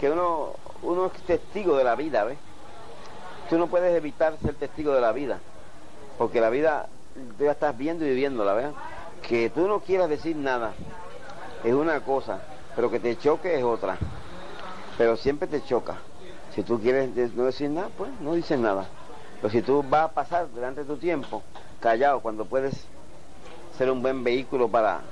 Que 0.00 0.10
uno, 0.10 0.54
uno 0.82 1.06
es 1.06 1.22
testigo 1.22 1.76
de 1.76 1.84
la 1.84 1.96
vida, 1.96 2.24
¿ves? 2.24 2.38
Tú 3.48 3.58
no 3.58 3.68
puedes 3.68 3.96
evitar 3.96 4.36
ser 4.42 4.54
testigo 4.54 4.92
de 4.92 5.00
la 5.00 5.12
vida. 5.12 5.40
Porque 6.18 6.40
la 6.40 6.50
vida 6.50 6.88
tú 7.36 7.44
ya 7.44 7.52
estás 7.52 7.76
viendo 7.76 8.04
y 8.04 8.10
viviéndola, 8.10 8.52
¿ves? 8.54 8.66
Que 9.26 9.50
tú 9.50 9.66
no 9.66 9.80
quieras 9.80 10.08
decir 10.08 10.36
nada 10.36 10.74
es 11.64 11.74
una 11.74 12.00
cosa, 12.00 12.40
pero 12.76 12.90
que 12.90 13.00
te 13.00 13.16
choque 13.18 13.56
es 13.58 13.64
otra. 13.64 13.98
Pero 14.96 15.16
siempre 15.16 15.48
te 15.48 15.62
choca. 15.62 15.96
Si 16.54 16.62
tú 16.62 16.80
quieres 16.80 17.10
no 17.34 17.44
decir 17.44 17.70
nada, 17.70 17.88
pues 17.96 18.10
no 18.20 18.34
dices 18.34 18.58
nada. 18.58 18.86
Pero 19.40 19.50
si 19.50 19.62
tú 19.62 19.84
vas 19.88 20.04
a 20.06 20.12
pasar 20.12 20.48
delante 20.48 20.82
de 20.82 20.86
tu 20.86 20.96
tiempo, 20.96 21.42
callado, 21.80 22.20
cuando 22.20 22.44
puedes 22.44 22.86
ser 23.76 23.90
un 23.90 24.02
buen 24.02 24.24
vehículo 24.24 24.68
para, 24.68 25.02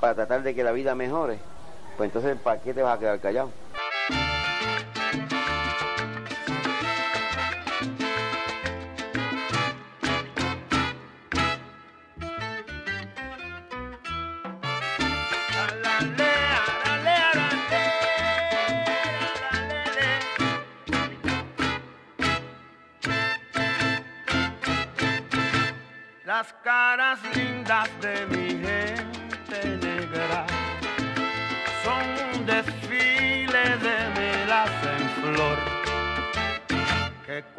para 0.00 0.14
tratar 0.14 0.42
de 0.42 0.54
que 0.54 0.64
la 0.64 0.72
vida 0.72 0.94
mejore, 0.94 1.38
pues 1.96 2.08
entonces 2.08 2.38
¿para 2.40 2.60
qué 2.60 2.72
te 2.72 2.82
vas 2.82 2.96
a 2.96 2.98
quedar 2.98 3.20
callado? 3.20 3.50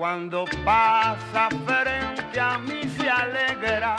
Cuando 0.09 0.45
pasa 0.65 1.49
frente 1.67 2.39
a 2.39 2.57
mí 2.57 2.81
se 2.97 3.07
alegra 3.07 3.95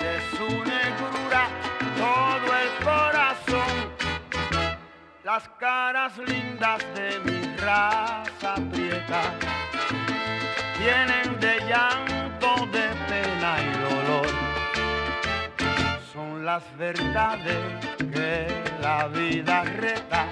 de 0.00 0.14
su 0.30 0.48
negrura 0.48 1.48
todo 1.98 2.48
el 2.62 2.70
corazón. 2.82 3.74
Las 5.22 5.46
caras 5.60 6.16
lindas 6.16 6.82
de 6.94 7.20
mi 7.26 7.56
raza 7.58 8.54
prieta 8.72 9.22
tienen 10.78 11.38
de 11.40 11.60
llanto, 11.68 12.66
de 12.72 12.88
pena 13.06 13.52
y 13.66 13.70
dolor. 13.84 14.28
Son 16.10 16.42
las 16.42 16.64
verdades 16.78 17.84
que 17.98 18.46
la 18.80 19.08
vida 19.08 19.62
reta, 19.64 20.26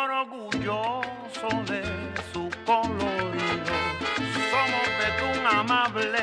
orgulloso 0.00 1.48
de 1.68 1.82
su 2.32 2.48
colorido. 2.64 3.74
Somos 4.50 4.86
betún 5.00 5.46
amable 5.46 6.22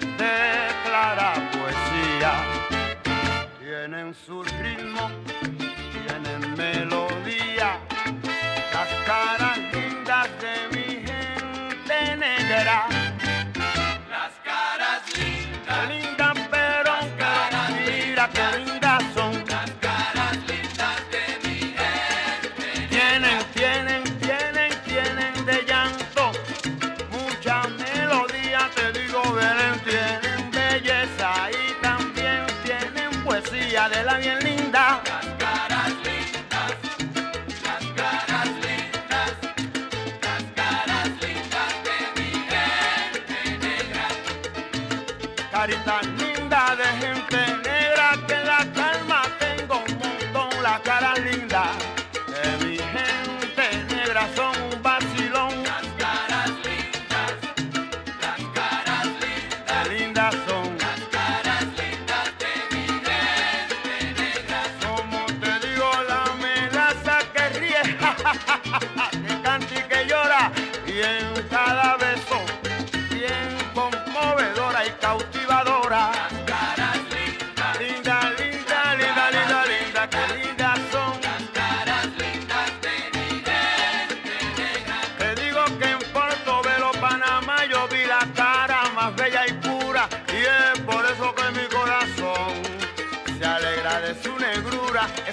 de 0.00 0.34
clara 0.84 1.34
poesía. 1.52 2.32
Tienen 3.58 4.14
su 4.14 4.42
ritmo, 4.42 5.10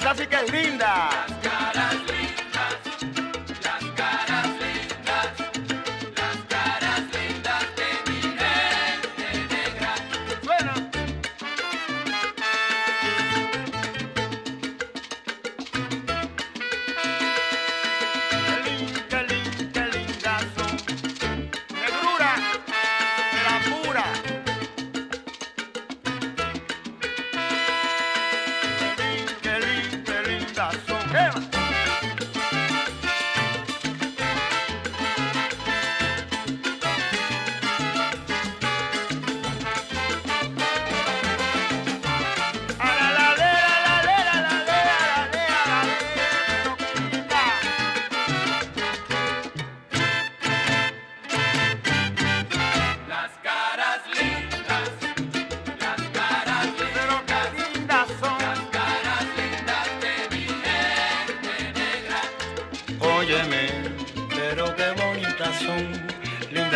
clásica 0.06 0.42
es 0.42 0.52
linda. 0.52 1.26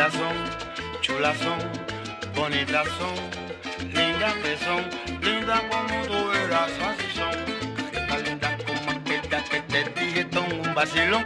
lindas 0.10 0.14
son, 0.14 1.02
chulas 1.02 1.38
son, 1.38 1.60
bonitas 2.34 2.88
son, 2.98 3.16
lindas 3.94 4.34
que 4.36 4.58
son, 4.58 5.22
lindas 5.22 5.62
como 5.70 6.04
tú 6.06 6.32
eras, 6.32 6.72
así 6.82 7.08
son. 7.16 7.32
Caritas 7.92 8.24
lindas 8.24 8.64
como 8.64 8.92
aquellas 8.92 9.50
que 9.50 9.62
te 9.62 9.84
dije, 10.00 10.28
son 10.32 10.52
un 10.54 10.74
vacilón, 10.74 11.26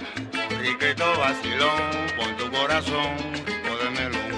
un 0.51 0.59
riquito 0.59 1.19
vacilón, 1.19 1.81
pon 2.17 2.37
tu 2.37 2.51
corazón, 2.51 3.15
rico 3.45 3.77
de 3.77 3.89
melón. 3.91 4.33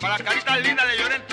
Para 0.00 0.18
las 0.18 0.22
caritas 0.22 0.62
lindas 0.62 0.88
de 0.88 0.98
Llorente. 0.98 1.27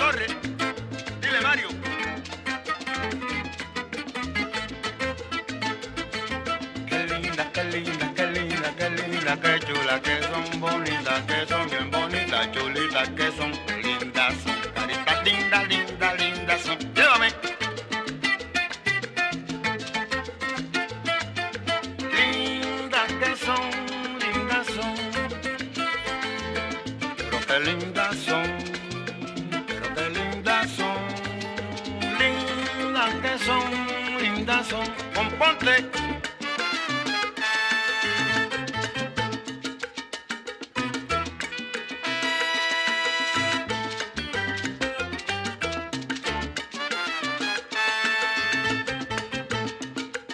lindas 34.46 34.68
son, 34.68 34.86
componte. 35.12 35.90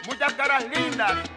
Muchas 0.07 0.33
caras 0.35 0.65
lindas. 0.75 1.32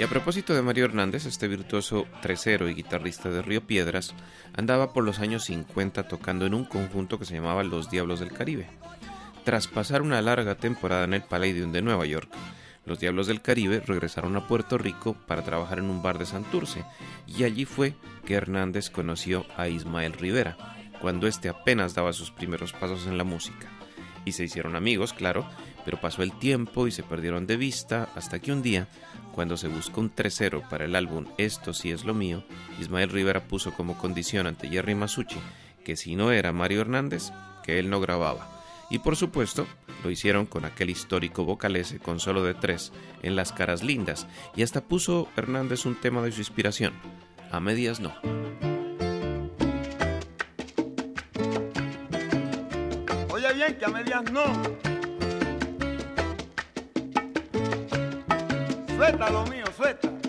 Y 0.00 0.02
a 0.02 0.08
propósito 0.08 0.54
de 0.54 0.62
Mario 0.62 0.86
Hernández, 0.86 1.26
este 1.26 1.46
virtuoso 1.46 2.06
tresero 2.22 2.70
y 2.70 2.74
guitarrista 2.74 3.28
de 3.28 3.42
Río 3.42 3.66
Piedras 3.66 4.14
andaba 4.56 4.94
por 4.94 5.04
los 5.04 5.18
años 5.18 5.44
50 5.44 6.08
tocando 6.08 6.46
en 6.46 6.54
un 6.54 6.64
conjunto 6.64 7.18
que 7.18 7.26
se 7.26 7.34
llamaba 7.34 7.64
Los 7.64 7.90
Diablos 7.90 8.18
del 8.18 8.32
Caribe. 8.32 8.66
Tras 9.44 9.68
pasar 9.68 10.00
una 10.00 10.22
larga 10.22 10.54
temporada 10.54 11.04
en 11.04 11.12
el 11.12 11.22
Palladium 11.22 11.70
de 11.70 11.82
Nueva 11.82 12.06
York, 12.06 12.30
los 12.86 12.98
Diablos 12.98 13.26
del 13.26 13.42
Caribe 13.42 13.80
regresaron 13.80 14.34
a 14.38 14.48
Puerto 14.48 14.78
Rico 14.78 15.18
para 15.26 15.44
trabajar 15.44 15.80
en 15.80 15.90
un 15.90 16.02
bar 16.02 16.16
de 16.16 16.24
Santurce, 16.24 16.82
y 17.26 17.44
allí 17.44 17.66
fue 17.66 17.92
que 18.24 18.36
Hernández 18.36 18.88
conoció 18.88 19.44
a 19.58 19.68
Ismael 19.68 20.14
Rivera, 20.14 20.56
cuando 21.02 21.26
éste 21.26 21.50
apenas 21.50 21.92
daba 21.92 22.14
sus 22.14 22.30
primeros 22.30 22.72
pasos 22.72 23.06
en 23.06 23.18
la 23.18 23.24
música. 23.24 23.68
Y 24.24 24.32
se 24.32 24.44
hicieron 24.44 24.76
amigos, 24.76 25.12
claro, 25.12 25.46
pero 25.84 26.00
pasó 26.00 26.22
el 26.22 26.32
tiempo 26.38 26.86
y 26.86 26.90
se 26.90 27.02
perdieron 27.02 27.46
de 27.46 27.56
vista 27.56 28.08
hasta 28.14 28.38
que 28.38 28.52
un 28.52 28.62
día, 28.62 28.88
cuando 29.32 29.56
se 29.56 29.68
buscó 29.68 30.00
un 30.00 30.10
tercero 30.10 30.62
para 30.68 30.84
el 30.84 30.94
álbum 30.94 31.26
Esto 31.38 31.72
sí 31.72 31.90
es 31.90 32.04
lo 32.04 32.14
mío, 32.14 32.44
Ismael 32.80 33.10
Rivera 33.10 33.40
puso 33.40 33.72
como 33.72 33.98
condición 33.98 34.46
ante 34.46 34.68
Jerry 34.68 34.94
Masucci 34.94 35.38
que 35.84 35.96
si 35.96 36.14
no 36.14 36.30
era 36.30 36.52
Mario 36.52 36.82
Hernández, 36.82 37.30
que 37.64 37.78
él 37.78 37.88
no 37.88 38.00
grababa 38.00 38.60
y 38.90 38.98
por 38.98 39.16
supuesto, 39.16 39.68
lo 40.02 40.10
hicieron 40.10 40.46
con 40.46 40.64
aquel 40.64 40.90
histórico 40.90 41.44
vocalese 41.44 42.00
con 42.00 42.18
solo 42.18 42.42
de 42.42 42.54
tres 42.54 42.92
en 43.22 43.36
Las 43.36 43.52
Caras 43.52 43.84
Lindas, 43.84 44.26
y 44.56 44.62
hasta 44.62 44.82
puso 44.82 45.28
Hernández 45.36 45.86
un 45.86 45.94
tema 45.94 46.20
de 46.22 46.32
su 46.32 46.40
inspiración. 46.40 46.92
A 47.52 47.60
medias 47.60 48.00
no. 48.00 48.12
Oye 53.30 53.54
bien 53.54 53.78
que 53.78 53.84
a 53.84 53.88
medias 53.88 54.32
no. 54.32 54.99
Suelta 59.00 59.30
lo 59.30 59.46
mío, 59.46 59.64
suelta. 59.78 60.19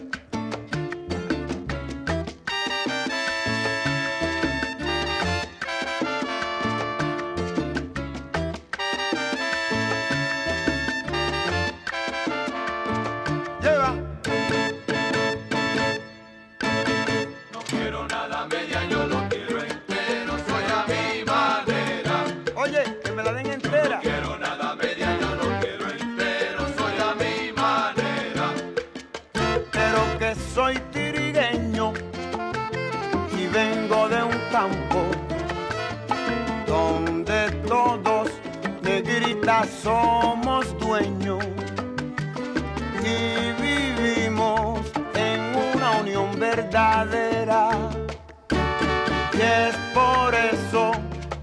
Somos 39.65 40.78
dueños 40.80 41.43
y 43.04 43.62
vivimos 43.62 44.80
en 45.13 45.39
una 45.76 45.91
unión 46.02 46.39
verdadera. 46.39 47.69
Y 49.34 49.41
es 49.41 49.76
por 49.93 50.34
eso 50.36 50.91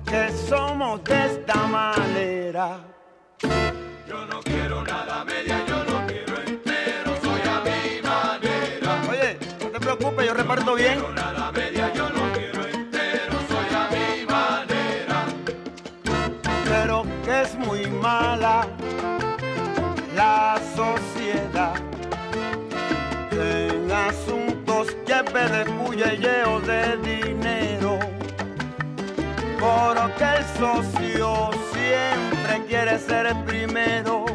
que 0.04 0.30
somos 0.48 1.02
de 1.04 1.26
esta 1.26 1.66
manera. 1.66 2.80
Yo 4.06 4.26
no 4.26 4.40
quiero 4.42 4.82
nada 4.84 5.24
media, 5.24 5.64
yo 5.66 5.84
no 5.84 6.06
quiero 6.06 6.36
entero, 6.46 7.16
soy 7.22 7.40
a 7.42 7.60
mi 7.60 8.02
manera. 8.02 9.02
Oye, 9.10 9.38
no 9.60 9.70
te 9.70 9.80
preocupes, 9.80 10.26
yo 10.26 10.34
reparto 10.34 10.74
bien. 10.74 10.98
Que 25.38 25.64
pedecuyelleo 25.64 26.60
de 26.60 26.96
dinero. 26.98 27.98
Porque 29.60 30.24
el 30.24 30.44
socio 30.58 31.50
siempre 31.72 32.64
quiere 32.66 32.98
ser 32.98 33.26
el 33.26 33.44
primero 33.44 34.27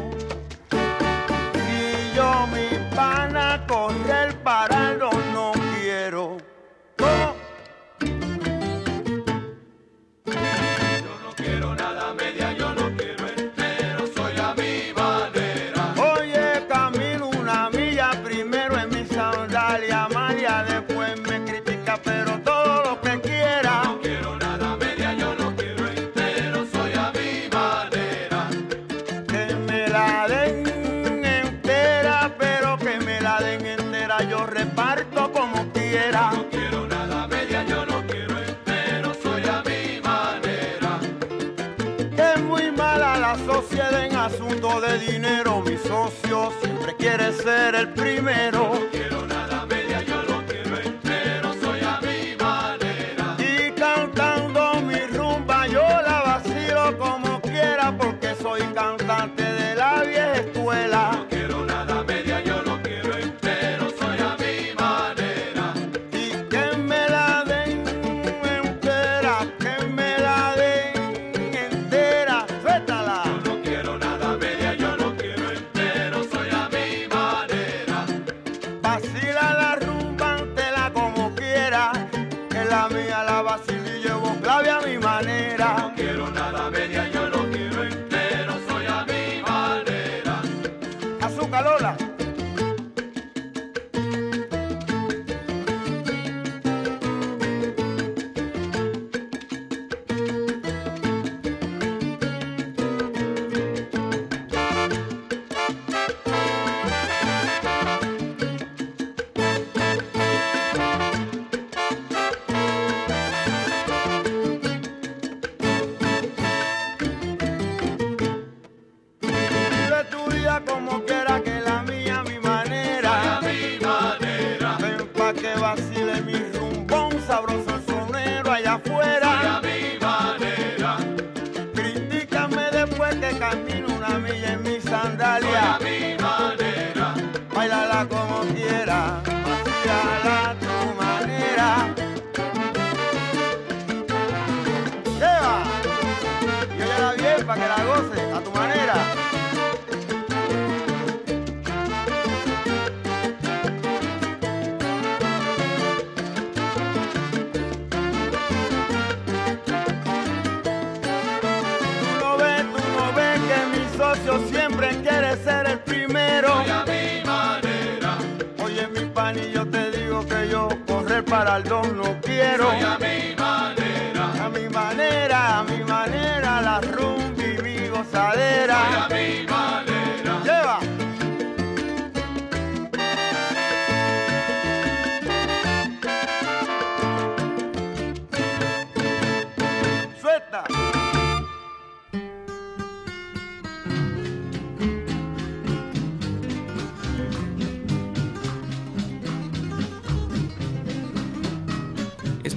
de 44.80 44.98
dinero, 44.98 45.60
mi 45.60 45.76
socio 45.76 46.52
siempre 46.62 46.96
quiere 46.96 47.32
ser 47.32 47.74
el 47.74 47.88
primero. 47.90 48.72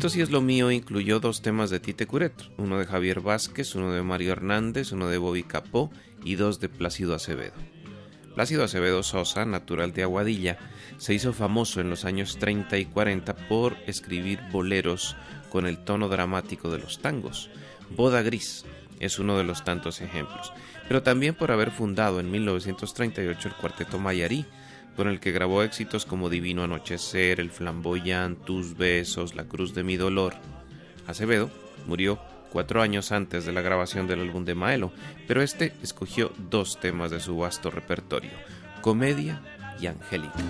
Esto 0.08 0.24
es 0.24 0.32
lo 0.32 0.40
mío 0.40 0.72
incluyó 0.72 1.20
dos 1.20 1.42
temas 1.42 1.70
de 1.70 1.82
Tite 1.82 2.08
Curet, 2.08 2.32
uno 2.56 2.80
de 2.80 2.86
Javier 2.86 3.20
Vázquez, 3.20 3.76
uno 3.76 3.92
de 3.92 4.04
Mario 4.04 4.32
Hernández, 4.32 4.94
uno 4.94 5.10
de 5.10 5.18
Bobby 5.18 5.44
Capó 5.44 5.92
y 6.24 6.36
dos 6.36 6.62
de 6.62 6.70
Plácido 6.70 7.14
Acevedo. 7.14 7.56
Plácido 8.34 8.64
Acevedo 8.64 9.04
Sosa, 9.04 9.44
natural 9.44 9.92
de 9.92 10.04
Aguadilla, 10.04 10.60
se 10.98 11.14
hizo 11.14 11.34
famoso 11.34 11.82
en 11.82 11.90
los 11.90 12.06
años 12.06 12.38
30 12.38 12.78
y 12.78 12.86
40 12.86 13.36
por 13.50 13.76
escribir 13.86 14.40
boleros 14.50 15.18
con 15.50 15.68
el 15.68 15.78
tono 15.78 16.08
dramático 16.08 16.72
de 16.72 16.80
los 16.80 17.02
tangos. 17.02 17.50
Boda 17.90 18.22
Gris 18.22 18.64
es 19.02 19.20
uno 19.20 19.38
de 19.38 19.44
los 19.44 19.66
tantos 19.66 20.00
ejemplos, 20.00 20.54
pero 20.88 21.04
también 21.04 21.36
por 21.36 21.52
haber 21.52 21.70
fundado 21.70 22.22
en 22.22 22.32
1938 22.32 23.50
el 23.50 23.56
cuarteto 23.56 24.00
Mayarí, 24.00 24.46
con 24.98 25.08
el 25.08 25.20
que 25.20 25.32
grabó 25.32 25.62
éxitos 25.62 26.06
como 26.06 26.30
Divino 26.30 26.64
Anochecer, 26.64 27.40
El 27.40 27.52
Flamboyant, 27.52 28.44
Tus 28.44 28.76
Besos, 28.76 29.36
La 29.36 29.46
Cruz 29.46 29.76
de 29.76 29.84
mi 29.84 29.96
Dolor. 29.96 30.34
Acevedo 31.06 31.52
murió 31.86 32.20
cuatro 32.52 32.82
años 32.82 33.12
antes 33.12 33.46
de 33.46 33.54
la 33.54 33.62
grabación 33.62 34.08
del 34.08 34.22
álbum 34.22 34.44
de 34.44 34.56
Maelo, 34.56 34.92
pero 35.28 35.44
este 35.44 35.74
escogió 35.84 36.34
dos 36.50 36.80
temas 36.80 37.12
de 37.12 37.20
su 37.20 37.38
vasto 37.38 37.70
repertorio, 37.70 38.32
Comedia 38.82 39.42
y 39.80 39.86
Angélica. 39.86 40.44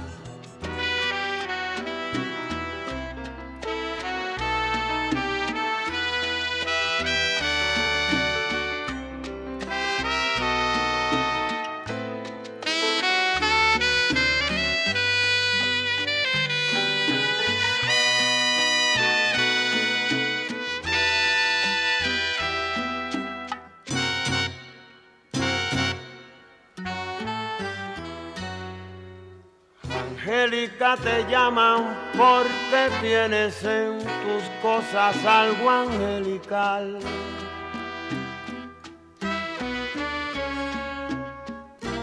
Te 31.04 31.26
llaman 31.30 31.96
porque 32.18 32.90
tienes 33.02 33.64
en 33.64 34.00
tus 34.00 34.44
cosas 34.62 35.16
algo 35.26 35.70
angelical. 35.70 37.00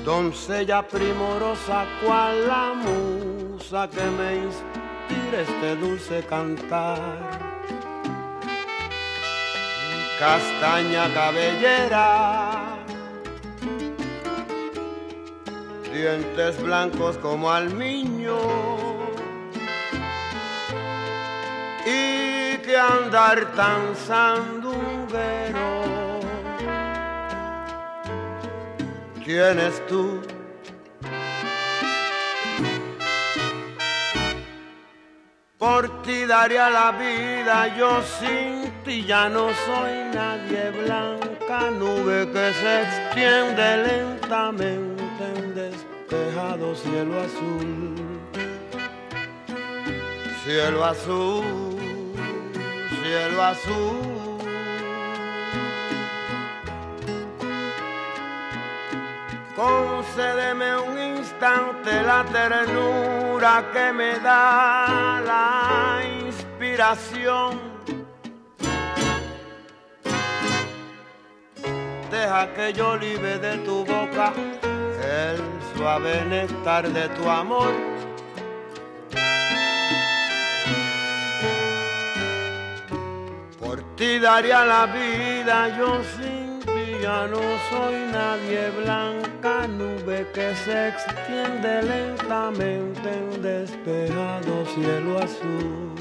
Doncella 0.04 0.86
primorosa, 0.86 1.86
cual 2.04 2.46
la 2.46 2.74
musa 2.74 3.88
que 3.88 4.04
me 4.04 4.36
inspira 4.36 5.40
este 5.40 5.76
dulce 5.76 6.22
cantar. 6.28 7.54
Castaña 10.18 11.12
cabellera, 11.12 12.76
dientes 15.94 16.60
blancos 16.60 17.16
como 17.18 17.52
almiño 17.52 18.36
y 21.86 22.58
que 22.58 22.76
andar 22.76 23.54
tan 23.54 23.94
sandunguero. 23.94 25.84
Tienes 29.24 29.86
tú. 29.86 30.20
Por 35.56 36.02
ti 36.02 36.26
daría 36.26 36.68
la 36.70 36.92
vida, 36.92 37.74
yo 37.78 38.02
sin 38.02 38.70
ti 38.84 39.04
ya 39.04 39.28
no 39.28 39.48
soy 39.64 39.92
nadie. 40.12 40.72
Blanca 40.84 41.70
nube 41.70 42.28
que 42.32 42.52
se 42.52 42.82
extiende 42.82 43.76
lentamente 43.88 44.93
despejado 46.08 46.74
cielo 46.74 47.20
azul. 47.20 47.94
Cielo 50.44 50.84
azul, 50.84 51.44
cielo 53.02 53.42
azul. 53.42 54.14
Concédeme 59.56 60.76
un 60.76 60.98
instante 61.16 62.02
la 62.02 62.24
ternura 62.24 63.64
que 63.72 63.92
me 63.92 64.18
da 64.18 65.22
la 65.24 66.02
inspiración. 66.26 67.60
Deja 72.10 72.52
que 72.54 72.72
yo 72.72 72.96
libe 72.96 73.38
de 73.38 73.58
tu 73.58 73.84
boca 73.84 74.32
el 75.02 75.63
suave 75.76 76.24
néctar 76.24 76.88
de 76.88 77.08
tu 77.10 77.28
amor. 77.28 77.72
Por 83.60 83.82
ti 83.96 84.18
daría 84.18 84.64
la 84.64 84.86
vida, 84.86 85.76
yo 85.76 86.00
sin 86.16 86.60
ti 86.60 87.02
ya 87.02 87.26
no 87.26 87.42
soy 87.70 87.96
nadie 88.12 88.70
blanca 88.82 89.66
nube 89.66 90.26
que 90.34 90.54
se 90.64 90.88
extiende 90.88 91.82
lentamente 91.82 93.08
en 93.20 93.42
despejado 93.42 94.64
cielo 94.74 95.18
azul. 95.18 95.94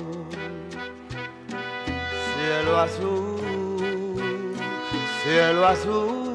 Cielo 2.36 2.80
azul, 2.80 4.56
cielo 5.24 5.68
azul. 5.68 6.33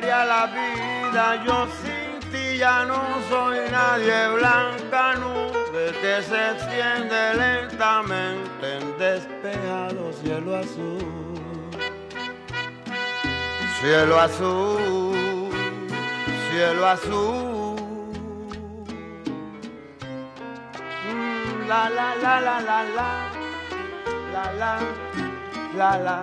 Ti 0.00 0.08
daría 0.08 0.24
la 0.24 0.46
vida, 0.46 1.44
yo 1.44 1.66
sin 1.82 2.30
ti 2.30 2.58
ya 2.58 2.84
no 2.84 3.00
soy 3.28 3.58
nadie 3.70 4.28
blanca 4.28 5.14
nube 5.16 5.92
que 6.00 6.22
se 6.22 6.50
extiende 6.52 7.34
lentamente 7.34 8.78
en 8.78 8.98
despejado 8.98 10.12
cielo 10.12 10.56
azul. 10.56 11.76
Cielo 13.80 14.20
azul, 14.20 15.50
cielo 16.50 16.86
azul. 16.86 17.76
Mm, 21.08 21.68
La 21.68 21.90
la 21.90 22.14
la 22.14 22.40
la 22.40 22.60
la 22.60 22.84
la, 22.96 23.10
la 24.32 24.52
la, 24.52 24.78
la 25.76 25.98
la. 25.98 26.22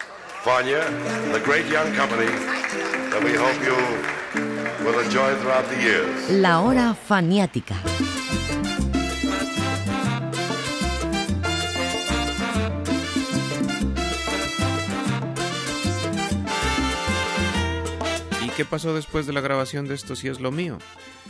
Fania, 0.43 0.81
the 1.31 1.39
great 1.39 1.67
young 1.67 1.93
company 1.93 2.25
that 2.25 3.21
we 3.23 3.33
hope 3.35 3.57
you 3.61 3.77
will 4.83 4.99
enjoy 4.99 5.35
throughout 5.35 5.69
the 5.69 5.79
years. 5.79 6.31
La 6.31 6.61
hora 6.61 6.95
faniática. 6.95 7.75
Qué 18.61 18.65
pasó 18.65 18.93
después 18.93 19.25
de 19.25 19.33
la 19.33 19.41
grabación 19.41 19.87
de 19.87 19.95
Esto 19.95 20.15
sí 20.15 20.27
es 20.27 20.39
lo 20.39 20.51
mío? 20.51 20.77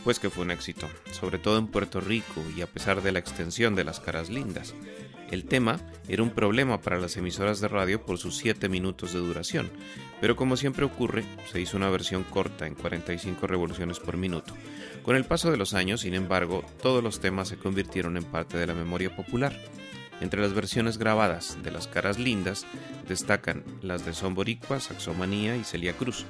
Pues 0.03 0.19
que 0.19 0.29
fue 0.29 0.43
un 0.43 0.51
éxito, 0.51 0.89
sobre 1.11 1.39
todo 1.39 1.57
en 1.59 1.67
Puerto 1.67 2.01
Rico 2.01 2.43
y 2.57 2.61
a 2.61 2.67
pesar 2.67 3.01
de 3.01 3.13
la 3.13 3.19
extensión 3.19 3.73
de 3.73 3.85
las 3.85 4.01
caras 4.01 4.29
lindas. 4.29 4.75
El 5.29 5.45
tema 5.45 5.79
era 6.09 6.23
un 6.23 6.31
problema 6.31 6.81
para 6.81 6.99
las 6.99 7.15
emisoras 7.15 7.61
de 7.61 7.69
radio 7.69 8.05
por 8.05 8.17
sus 8.17 8.35
7 8.35 8.67
minutos 8.67 9.13
de 9.13 9.19
duración, 9.19 9.71
pero 10.19 10.35
como 10.35 10.57
siempre 10.57 10.83
ocurre, 10.83 11.23
se 11.49 11.61
hizo 11.61 11.77
una 11.77 11.89
versión 11.89 12.25
corta 12.25 12.67
en 12.67 12.75
45 12.75 13.47
revoluciones 13.47 14.01
por 14.01 14.17
minuto. 14.17 14.53
Con 15.01 15.15
el 15.15 15.23
paso 15.23 15.51
de 15.51 15.57
los 15.57 15.73
años, 15.73 16.01
sin 16.01 16.15
embargo, 16.15 16.65
todos 16.81 17.01
los 17.01 17.21
temas 17.21 17.47
se 17.47 17.55
convirtieron 17.55 18.17
en 18.17 18.25
parte 18.25 18.57
de 18.57 18.67
la 18.67 18.73
memoria 18.73 19.15
popular. 19.15 19.57
Entre 20.19 20.41
las 20.41 20.53
versiones 20.53 20.97
grabadas 20.97 21.57
de 21.63 21.71
Las 21.71 21.87
Caras 21.87 22.19
Lindas 22.19 22.65
destacan 23.07 23.63
las 23.81 24.05
de 24.05 24.13
Son 24.13 24.35
Boricua, 24.35 24.81
Saxomanía 24.81 25.55
y 25.55 25.63
Celia 25.63 25.93
Cruz, 25.93 26.25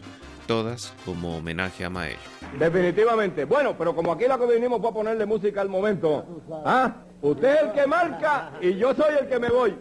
todas 0.51 0.91
como 1.05 1.37
homenaje 1.37 1.85
a 1.85 1.89
Mael. 1.89 2.17
Definitivamente. 2.59 3.45
Bueno, 3.45 3.73
pero 3.77 3.95
como 3.95 4.11
aquí 4.11 4.25
la 4.27 4.37
que 4.37 4.47
vinimos 4.47 4.81
fue 4.81 4.89
a 4.89 4.93
ponerle 4.93 5.25
música 5.25 5.61
al 5.61 5.69
momento. 5.69 6.25
¿Ah? 6.65 6.91
Usted 7.21 7.55
es 7.55 7.61
el 7.61 7.71
que 7.71 7.87
marca 7.87 8.51
y 8.59 8.75
yo 8.75 8.93
soy 8.93 9.15
el 9.21 9.29
que 9.29 9.39
me 9.39 9.47
voy. 9.47 9.73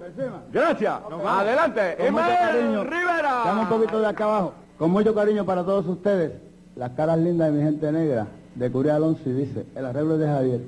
Gracias. 0.52 0.94
Adelante. 1.26 1.96
Cariño. 1.96 2.84
Rivera. 2.84 3.42
Dame 3.46 3.62
un 3.62 3.68
poquito 3.68 4.00
de 4.00 4.06
acá 4.06 4.24
abajo. 4.24 4.52
Con 4.78 4.92
mucho 4.92 5.12
cariño 5.12 5.44
para 5.44 5.64
todos 5.64 5.84
ustedes. 5.88 6.34
Las 6.76 6.90
caras 6.90 7.18
lindas 7.18 7.50
de 7.50 7.58
mi 7.58 7.64
gente 7.64 7.90
negra. 7.90 8.28
De 8.54 8.70
Curia 8.70 8.94
Alonso 8.94 9.22
y 9.26 9.32
dice, 9.32 9.66
el 9.74 9.86
arreglo 9.86 10.14
es 10.14 10.20
de 10.20 10.26
Javier. 10.28 10.60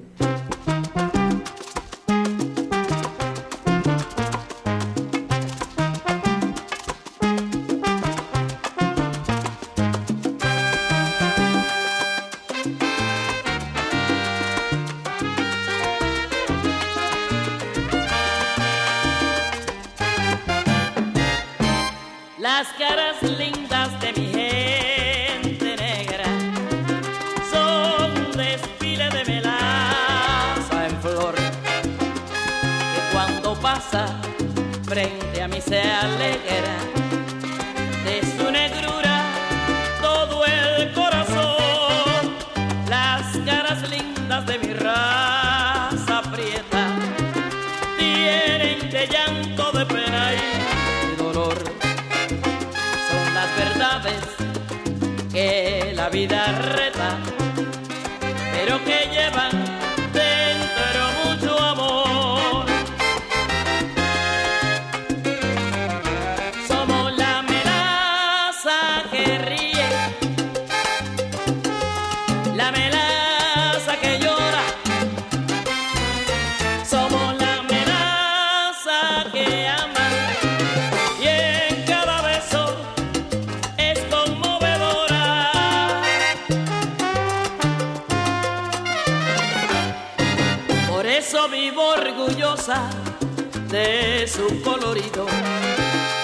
De 93.71 94.29
su 94.29 94.63
colorido, 94.63 95.27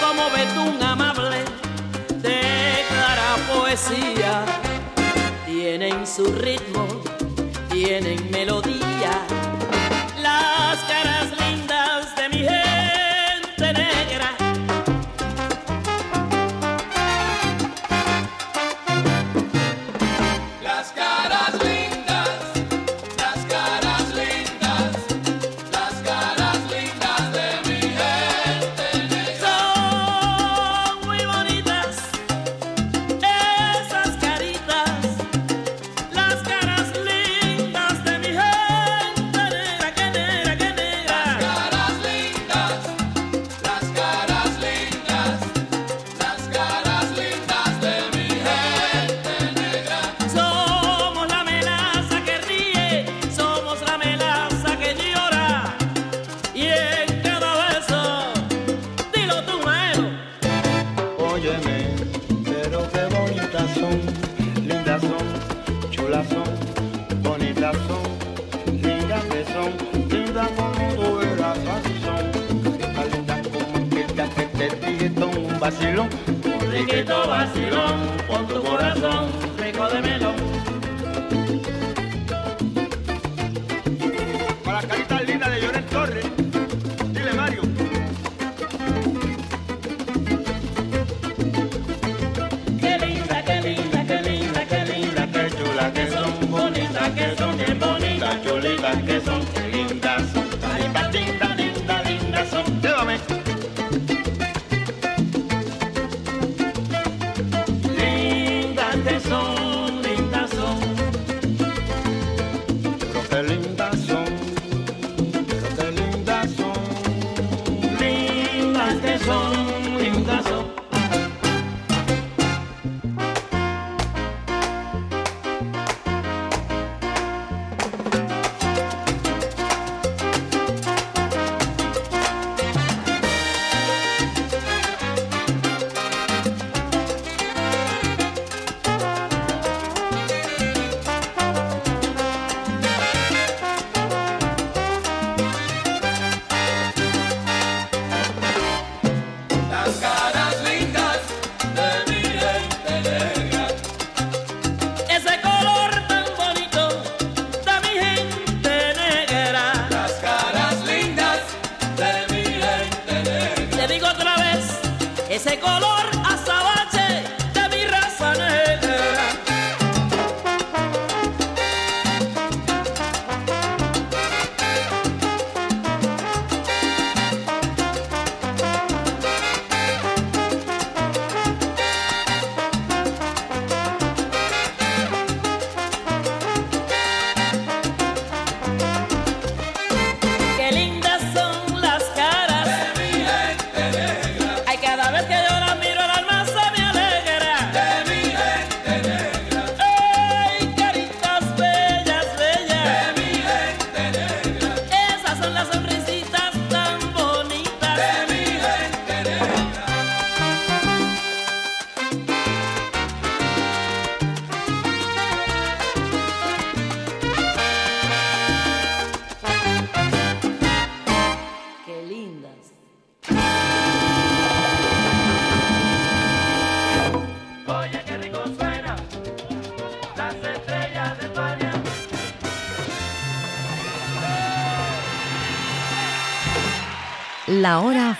como 0.01 0.31
betún 0.31 0.81
amable 0.81 1.39
de 2.23 2.85
clara 2.89 3.37
poesía. 3.53 4.45
Tienen 5.47 6.07
su 6.07 6.27
ritmo, 6.27 6.87
tienen 7.69 8.31
melodía, 8.31 9.27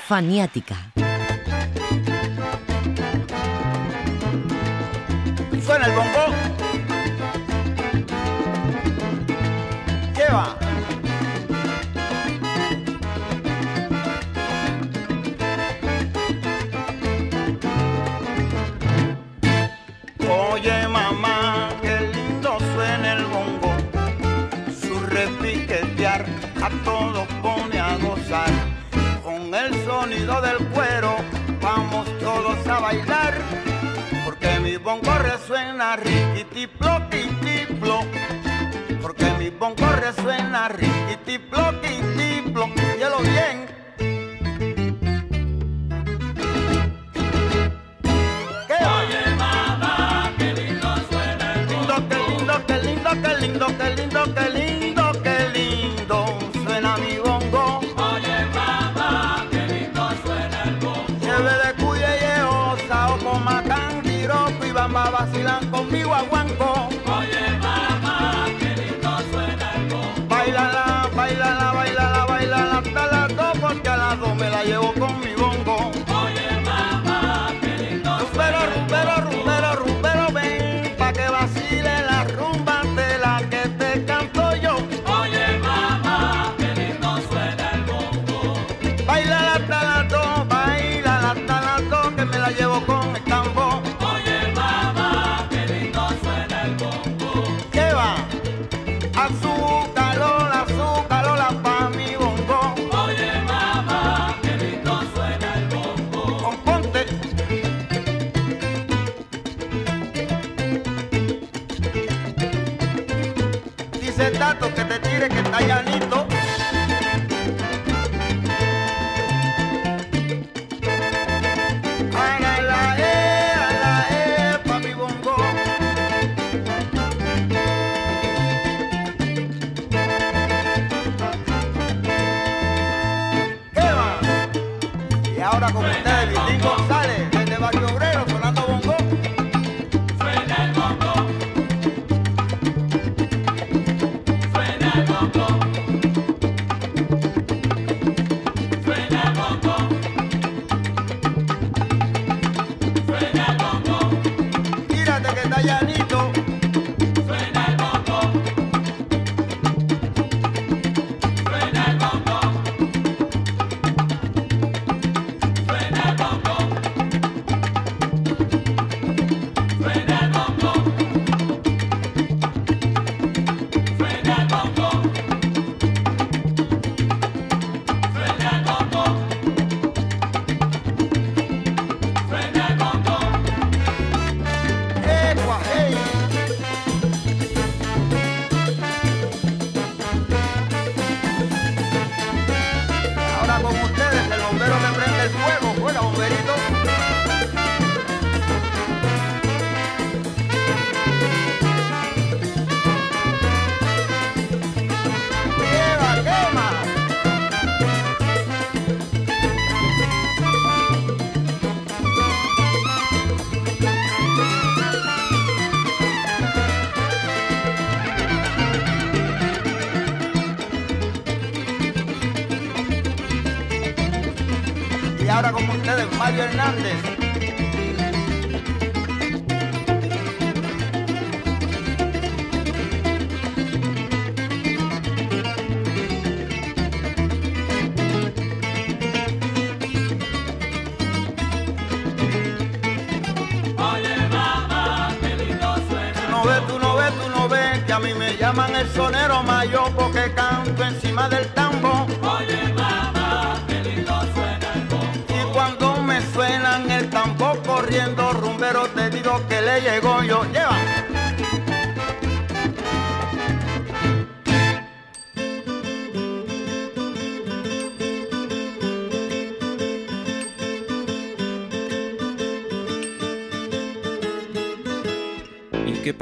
Faniática. 0.09 0.75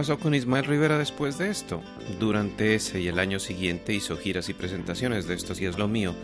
pasó 0.07 0.21
con 0.21 0.37
Ismael 0.37 0.67
Rivera 0.67 0.99
después 0.99 1.37
de 1.37 1.51
esto? 1.51 1.83
Durante 2.21 2.77
ese 2.77 3.01
y 3.01 3.09
el 3.09 3.19
año 3.19 3.41
siguiente 3.41 3.93
hizo 3.93 4.17
giras 4.17 4.49
y 4.49 4.55
presentaciones 4.55 5.27
de 5.27 5.35
Esto 5.35 5.53
sí 5.53 5.65
es 5.65 5.79
lo 5.79 5.89
mío, 5.89 6.15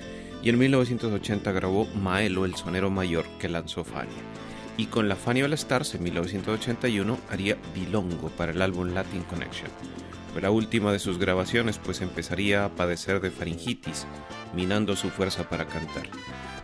y 0.41 0.51
en 0.51 0.59
1980 0.61 1.51
grabó 1.51 1.87
Maelo, 1.87 2.45
el 2.45 2.55
sonero 2.55 2.91
mayor 2.91 3.25
que 3.41 3.49
lanzó 3.49 3.83
Fania. 3.83 4.15
Y 4.77 4.87
con 4.87 5.09
la 5.09 5.17
Fania 5.17 5.47
All 5.47 5.53
Stars 5.55 5.97
en 5.97 6.05
1981 6.05 7.19
haría 7.29 7.59
Bilongo 7.75 8.29
para 8.29 8.53
el 8.53 8.63
álbum 8.63 8.95
Latin 8.95 9.25
Connection. 9.25 9.73
Fue 10.33 10.41
la 10.41 10.53
última 10.53 10.93
de 10.93 11.01
sus 11.01 11.19
grabaciones, 11.19 11.79
pues 11.79 12.03
empezaría 12.03 12.65
a 12.65 12.77
padecer 12.77 13.21
de 13.21 13.33
faringitis, 13.33 14.07
minando 14.55 14.95
su 14.95 15.11
fuerza 15.11 15.49
para 15.49 15.67
cantar. 15.67 16.09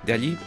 De 0.06 0.12
allí 0.12 0.38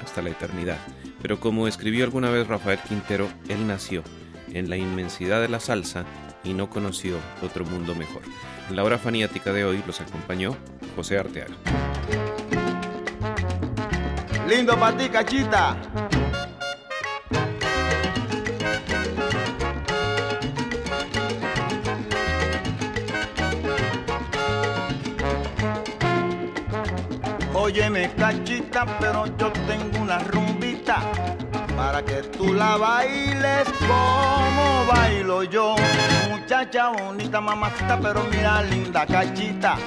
hasta 0.00 0.22
la 0.22 0.30
eternidad. 0.30 0.78
Pero 1.20 1.40
como 1.40 1.66
escribió 1.66 2.04
alguna 2.04 2.30
vez 2.30 2.46
Rafael 2.46 2.78
Quintero, 2.86 3.28
él 3.48 3.66
nació 3.66 4.04
en 4.52 4.70
la 4.70 4.76
inmensidad 4.76 5.40
de 5.40 5.48
la 5.48 5.60
salsa 5.60 6.04
y 6.44 6.54
no 6.54 6.70
conoció 6.70 7.16
otro 7.42 7.64
mundo 7.64 7.94
mejor. 7.94 8.22
En 8.68 8.76
la 8.76 8.84
hora 8.84 8.98
faniática 8.98 9.52
de 9.52 9.64
hoy 9.64 9.82
los 9.86 10.00
acompañó 10.00 10.56
José 10.96 11.18
Arteaga. 11.18 11.54
Lindo 14.48 14.78
para 14.78 14.96
ti, 14.96 15.08
cachita. 15.08 15.76
Óyeme, 27.54 28.12
cachita, 28.16 28.98
pero 28.98 29.26
yo 29.36 29.52
tengo 29.52 30.00
una 30.00 30.18
rumbita 30.18 31.39
para 31.80 32.02
que 32.04 32.20
tú 32.36 32.52
la 32.52 32.76
bailes 32.76 33.66
como 33.88 34.84
bailo 34.86 35.44
yo. 35.44 35.74
Muchacha 36.28 36.90
bonita, 36.90 37.40
mamacita, 37.40 37.98
pero 37.98 38.22
mira, 38.30 38.62
linda 38.64 39.06
cachita. 39.06 39.78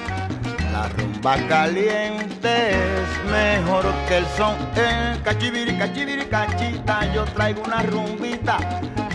La 0.72 0.88
rumba 0.88 1.36
caliente 1.48 2.72
es 2.72 3.30
mejor 3.30 3.84
que 4.08 4.16
el 4.16 4.26
son. 4.36 4.56
Eh, 4.74 5.20
cachibiri, 5.22 5.78
cachibiri, 5.78 6.26
cachita, 6.26 7.12
yo 7.14 7.24
traigo 7.26 7.62
una 7.62 7.80
rumbita 7.84 8.58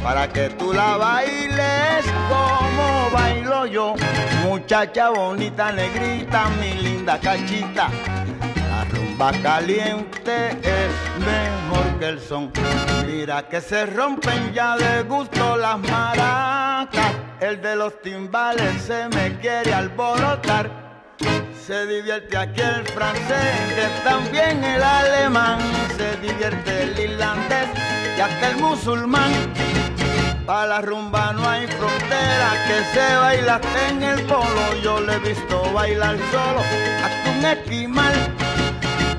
para 0.02 0.30
que 0.30 0.48
tú 0.52 0.72
la 0.72 0.96
bailes 0.96 2.06
como 2.30 3.10
bailo 3.12 3.66
yo. 3.66 3.94
Muchacha 4.46 5.10
bonita, 5.10 5.74
negrita, 5.74 6.48
mi 6.62 6.76
linda 6.76 7.20
cachita. 7.20 7.90
Rumba 9.20 9.42
caliente 9.42 10.52
es 10.64 11.26
mejor 11.26 12.00
que 12.00 12.06
el 12.06 12.22
son. 12.22 12.54
Mira 13.06 13.50
que 13.50 13.60
se 13.60 13.86
rompen 13.86 14.54
ya 14.54 14.78
de 14.78 15.04
gusto 15.04 15.58
las 15.58 15.78
maracas. 15.78 17.12
El 17.42 17.62
de 17.62 17.76
los 17.76 18.02
timbales 18.02 18.82
se 18.82 19.10
me 19.10 19.38
quiere 19.40 19.74
alborotar. 19.74 20.72
Se 21.68 21.86
divierte 21.86 22.38
aquí 22.38 22.62
el 22.62 22.88
francés, 22.88 24.04
también 24.06 24.64
el 24.64 24.82
alemán. 24.82 25.60
Se 25.98 26.16
divierte 26.26 26.84
el 26.84 26.98
irlandés 26.98 27.68
y 28.18 28.22
hasta 28.22 28.52
el 28.52 28.56
musulmán. 28.56 29.34
Para 30.46 30.66
la 30.66 30.82
rumba 30.82 31.34
no 31.34 31.46
hay 31.46 31.68
frontera, 31.68 32.52
que 32.66 32.98
se 32.98 33.16
baila 33.18 33.60
en 33.90 34.02
el 34.02 34.22
polo. 34.28 34.82
Yo 34.82 35.02
le 35.02 35.16
he 35.16 35.20
visto 35.20 35.74
bailar 35.74 36.16
solo, 36.32 36.62
hasta 37.04 37.32
un 37.38 37.46
esquimal. 37.46 38.39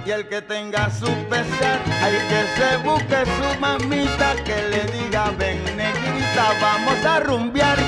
Y 0.04 0.10
el 0.10 0.26
que 0.28 0.40
tenga 0.40 0.90
su 0.90 1.06
pesar, 1.28 1.78
hay 2.02 2.14
que 2.28 2.46
se 2.56 2.76
busque 2.78 3.24
su 3.26 3.60
mamita, 3.60 4.34
que 4.44 4.68
le 4.70 4.84
diga, 4.92 5.30
ven 5.38 5.62
negrita, 5.76 6.52
vamos 6.60 7.04
a 7.04 7.20
rumbear. 7.20 7.78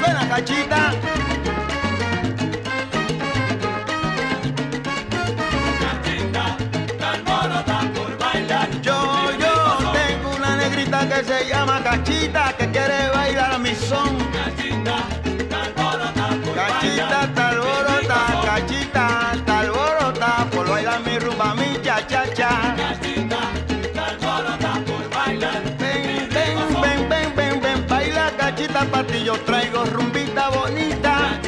Suena 0.00 0.28
cachita. 0.28 0.92
Yo, 8.82 9.30
yo 9.38 9.92
tengo 9.92 10.36
una 10.36 10.56
negrita 10.56 11.08
que 11.08 11.24
se 11.24 11.48
llama 11.48 11.82
Cachita, 11.82 12.54
que 12.56 12.70
quiere 12.70 13.17
baila 28.78 28.86
cachita 28.86 28.90
pa' 28.90 29.02
ti, 29.04 29.24
yo 29.24 29.34
traigo 29.44 29.84
rumbita 29.84 30.50
bonita. 30.50 31.40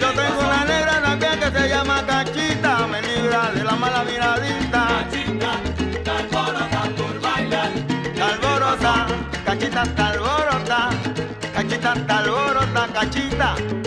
Yo 0.00 0.08
tengo 0.12 0.40
una 0.40 0.64
negra 0.64 1.02
también 1.02 1.40
que 1.40 1.50
se 1.50 1.68
llama 1.68 2.06
cachita, 2.06 2.86
me 2.86 3.02
libra 3.02 3.50
de 3.52 3.64
la 3.64 3.76
mala 3.76 4.04
miradita. 4.04 5.06
Cachita 9.44 9.82
está 9.82 10.08
alborota, 10.08 10.90
cachita 11.54 11.92
está 11.94 12.18
alborota, 12.18 12.88
cachita. 12.92 13.85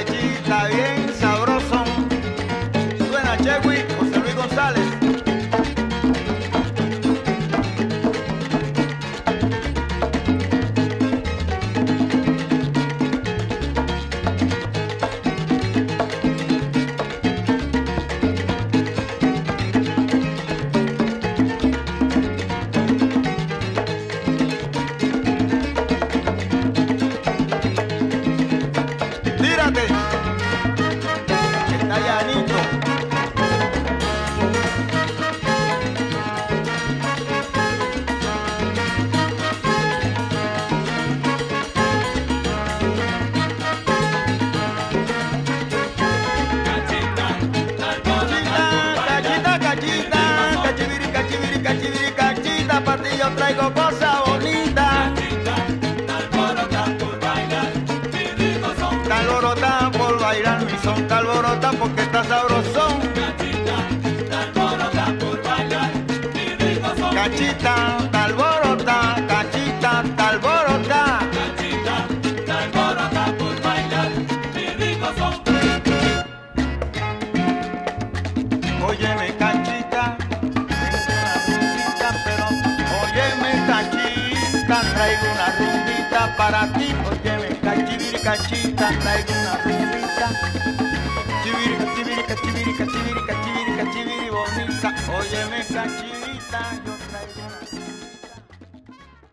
Tambo 0.00 0.16
pa' 0.48 1.01